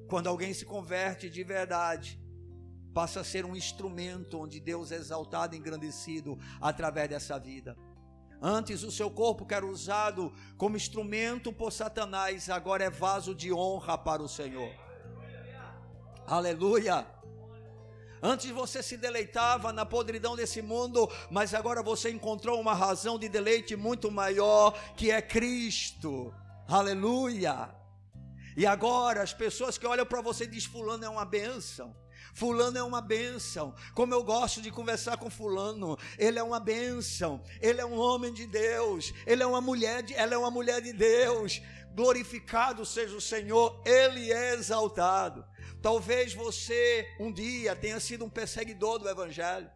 [0.09, 2.21] Quando alguém se converte de verdade,
[2.93, 7.77] passa a ser um instrumento onde Deus é exaltado e engrandecido através dessa vida.
[8.41, 13.53] Antes o seu corpo que era usado como instrumento por Satanás, agora é vaso de
[13.53, 14.73] honra para o Senhor.
[16.27, 17.07] Aleluia.
[18.22, 23.30] Antes você se deleitava na podridão desse mundo, mas agora você encontrou uma razão de
[23.30, 26.34] deleite muito maior, que é Cristo.
[26.67, 27.74] Aleluia.
[28.57, 31.95] E agora as pessoas que olham para você diz fulano é uma benção.
[32.34, 33.74] Fulano é uma bênção.
[33.93, 37.41] Como eu gosto de conversar com Fulano, ele é uma bênção.
[37.61, 39.13] Ele é um homem de Deus.
[39.26, 41.61] Ele é uma mulher de, ela é uma mulher de Deus.
[41.93, 45.43] Glorificado seja o Senhor, ele é exaltado.
[45.82, 49.69] Talvez você um dia tenha sido um perseguidor do evangelho.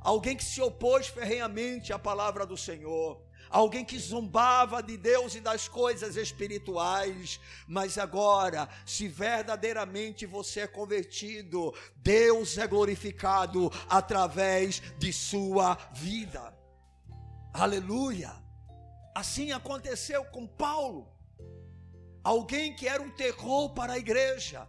[0.00, 3.22] Alguém que se opôs ferrenhamente à palavra do Senhor
[3.52, 7.38] alguém que zombava de Deus e das coisas espirituais,
[7.68, 16.56] mas agora, se verdadeiramente você é convertido, Deus é glorificado através de sua vida.
[17.52, 18.32] Aleluia!
[19.14, 21.12] Assim aconteceu com Paulo,
[22.24, 24.66] alguém que era um terror para a igreja,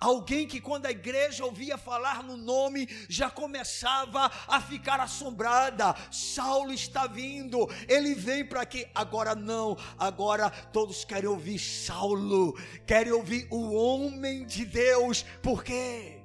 [0.00, 5.94] Alguém que, quando a igreja ouvia falar no nome, já começava a ficar assombrada.
[6.10, 8.88] Saulo está vindo, ele vem para quê?
[8.94, 15.24] Agora não, agora todos querem ouvir Saulo, querem ouvir o homem de Deus.
[15.42, 16.22] Por quê?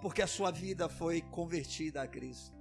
[0.00, 2.54] Porque a sua vida foi convertida a Cristo.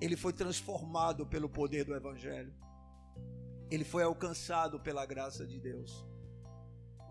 [0.00, 2.52] Ele foi transformado pelo poder do Evangelho.
[3.70, 6.11] Ele foi alcançado pela graça de Deus.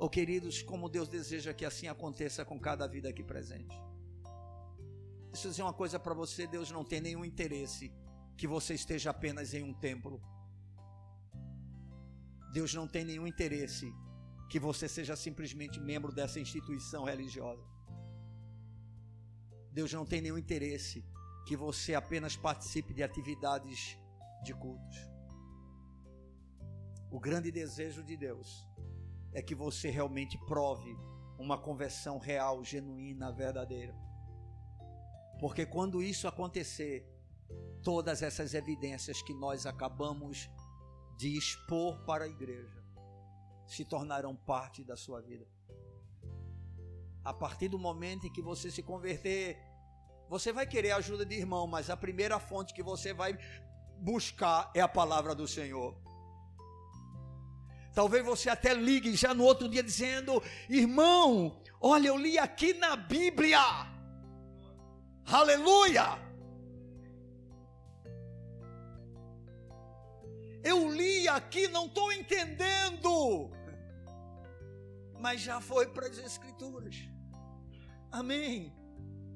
[0.03, 3.75] Oh, queridos, como Deus deseja que assim aconteça com cada vida aqui presente.
[5.31, 7.93] Deixa eu dizer uma coisa para você: Deus não tem nenhum interesse
[8.35, 10.19] que você esteja apenas em um templo.
[12.51, 13.93] Deus não tem nenhum interesse
[14.49, 17.63] que você seja simplesmente membro dessa instituição religiosa.
[19.71, 21.05] Deus não tem nenhum interesse
[21.45, 23.99] que você apenas participe de atividades
[24.43, 24.97] de cultos.
[27.11, 28.67] O grande desejo de Deus
[29.33, 30.97] é que você realmente prove
[31.37, 33.95] uma conversão real, genuína, verdadeira.
[35.39, 37.07] Porque quando isso acontecer,
[37.81, 40.49] todas essas evidências que nós acabamos
[41.17, 42.81] de expor para a igreja
[43.65, 45.47] se tornarão parte da sua vida.
[47.23, 49.57] A partir do momento em que você se converter,
[50.29, 53.37] você vai querer a ajuda de irmão, mas a primeira fonte que você vai
[53.97, 55.95] buscar é a palavra do Senhor.
[57.93, 62.95] Talvez você até ligue já no outro dia dizendo: irmão, olha, eu li aqui na
[62.95, 63.59] Bíblia.
[65.25, 66.31] Aleluia!
[70.63, 73.51] Eu li aqui, não estou entendendo.
[75.19, 76.95] Mas já foi para as Escrituras.
[78.11, 78.75] Amém.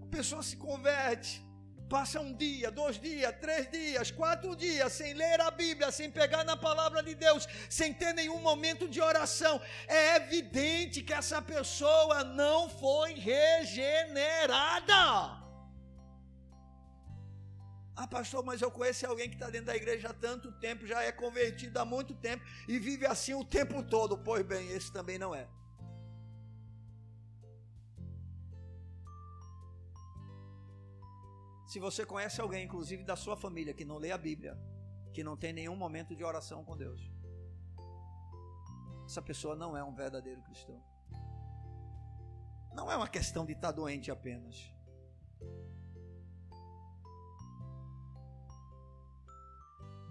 [0.01, 1.44] A pessoa se converte.
[1.89, 6.43] Passa um dia, dois dias, três dias, quatro dias sem ler a Bíblia, sem pegar
[6.43, 9.61] na palavra de Deus, sem ter nenhum momento de oração.
[9.87, 14.65] É evidente que essa pessoa não foi regenerada.
[17.95, 21.01] Ah, pastor, mas eu conheço alguém que está dentro da igreja há tanto tempo, já
[21.01, 24.17] é convertido há muito tempo e vive assim o tempo todo.
[24.17, 25.47] Pois bem, esse também não é.
[31.75, 34.57] Se você conhece alguém, inclusive da sua família, que não lê a Bíblia,
[35.13, 37.11] que não tem nenhum momento de oração com Deus,
[39.05, 40.81] essa pessoa não é um verdadeiro cristão.
[42.73, 44.73] Não é uma questão de estar doente apenas.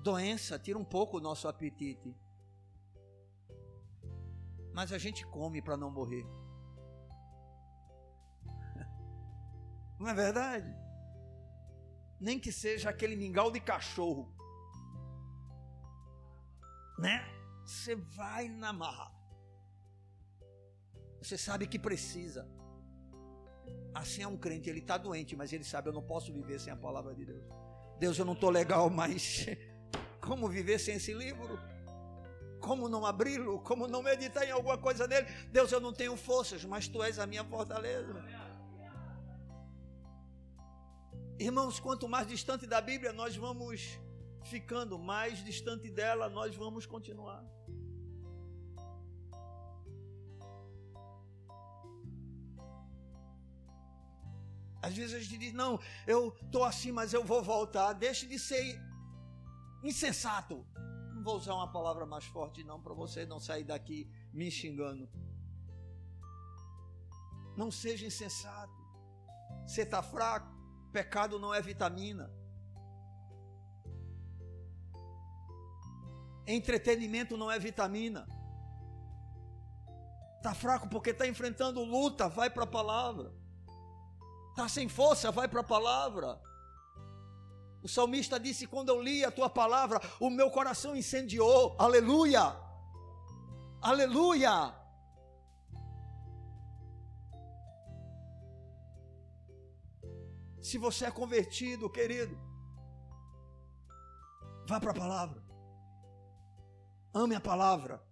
[0.03, 2.15] Doença tira um pouco o nosso apetite.
[4.75, 6.27] Mas a gente come para não morrer.
[9.99, 10.84] Não é verdade?
[12.21, 14.35] Nem que seja aquele mingau de cachorro,
[16.99, 17.25] né?
[17.65, 19.13] Você vai na marra.
[21.21, 22.47] Você sabe que precisa.
[23.95, 26.73] Assim é um crente, ele está doente, mas ele sabe, eu não posso viver sem
[26.73, 27.45] a palavra de Deus.
[27.99, 29.47] Deus, eu não estou legal, mas
[30.21, 31.59] como viver sem esse livro?
[32.61, 33.61] Como não abri-lo?
[33.61, 35.27] Como não meditar em alguma coisa nele?
[35.53, 38.25] Deus, eu não tenho forças, mas tu és a minha fortaleza.
[41.39, 43.99] Irmãos, quanto mais distante da Bíblia nós vamos
[44.45, 47.45] ficando, mais distante dela nós vamos continuar.
[54.81, 57.95] Às vezes a gente diz: Não, eu estou assim, mas eu vou voltar.
[57.95, 58.81] Deixe de ser
[59.83, 60.65] insensato.
[61.15, 65.09] Não vou usar uma palavra mais forte, não, para você não sair daqui me xingando.
[67.57, 68.73] Não seja insensato.
[69.67, 70.54] Você está fraco?
[70.95, 72.33] Pecado não é vitamina.
[76.47, 78.29] Entretenimento não é vitamina.
[80.37, 83.35] Está fraco porque está enfrentando luta, vai para a palavra.
[84.51, 86.41] Está sem força, vai para a palavra.
[87.83, 91.75] O salmista disse: Quando eu li a tua palavra, o meu coração incendiou.
[91.77, 92.57] Aleluia!
[93.83, 94.84] Aleluia!
[100.65, 102.35] Se você é convertido, querido,
[104.67, 105.45] vá para a palavra.
[107.13, 108.03] Ame a palavra.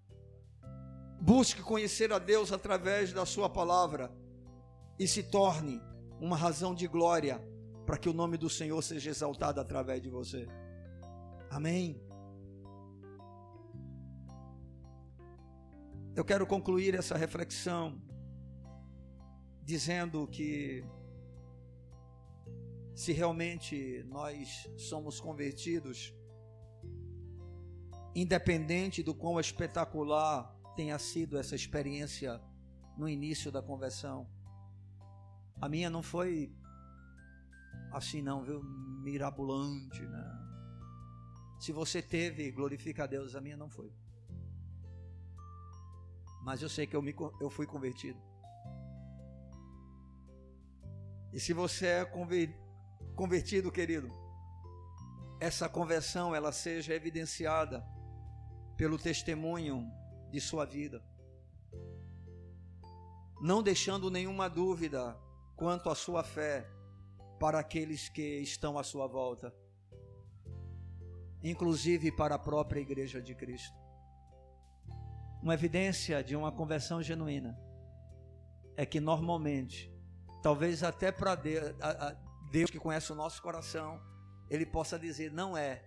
[1.18, 4.14] Busque conhecer a Deus através da sua palavra
[4.98, 5.80] e se torne
[6.20, 7.40] uma razão de glória
[7.86, 10.46] para que o nome do Senhor seja exaltado através de você.
[11.48, 11.98] Amém.
[16.14, 17.98] Eu quero concluir essa reflexão
[19.64, 20.84] dizendo que
[22.94, 26.14] se realmente nós somos convertidos,
[28.14, 32.40] independente do quão espetacular tenha sido essa experiência
[32.96, 34.28] no início da conversão,
[35.60, 36.54] a minha não foi
[37.92, 38.62] assim não, viu?
[39.02, 40.38] Mirabolante, né?
[41.60, 43.92] Se você teve, glorifica a Deus, a minha não foi.
[46.42, 48.20] Mas eu sei que eu, me, eu fui convertido.
[51.32, 52.61] E se você é convertido,
[53.72, 54.10] querido,
[55.40, 57.84] essa conversão ela seja evidenciada
[58.76, 59.86] pelo testemunho
[60.30, 61.02] de sua vida,
[63.40, 65.16] não deixando nenhuma dúvida
[65.56, 66.66] quanto à sua fé
[67.38, 69.52] para aqueles que estão à sua volta,
[71.42, 73.76] inclusive para a própria igreja de Cristo.
[75.42, 77.58] Uma evidência de uma conversão genuína
[78.76, 79.92] é que normalmente,
[80.40, 81.74] talvez até para Deus,
[82.52, 83.98] Deus que conhece o nosso coração,
[84.50, 85.82] ele possa dizer não é,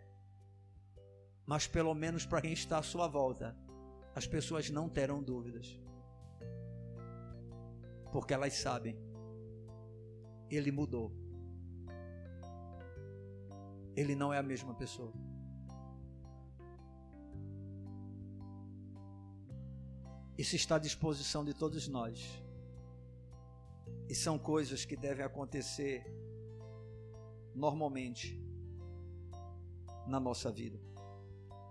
[1.45, 3.55] mas pelo menos para quem está à sua volta,
[4.15, 5.79] as pessoas não terão dúvidas,
[8.11, 8.97] porque elas sabem,
[10.49, 11.11] ele mudou,
[13.95, 15.13] ele não é a mesma pessoa.
[20.35, 22.43] Isso está à disposição de todos nós.
[24.09, 26.24] E são coisas que devem acontecer
[27.55, 28.39] normalmente
[30.07, 30.79] na nossa vida.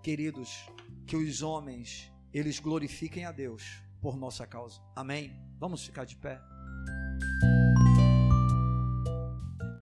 [0.02, 0.66] Queridos,
[1.06, 4.82] que os homens eles glorifiquem a Deus por nossa causa.
[4.96, 5.40] Amém.
[5.58, 6.40] Vamos ficar de pé.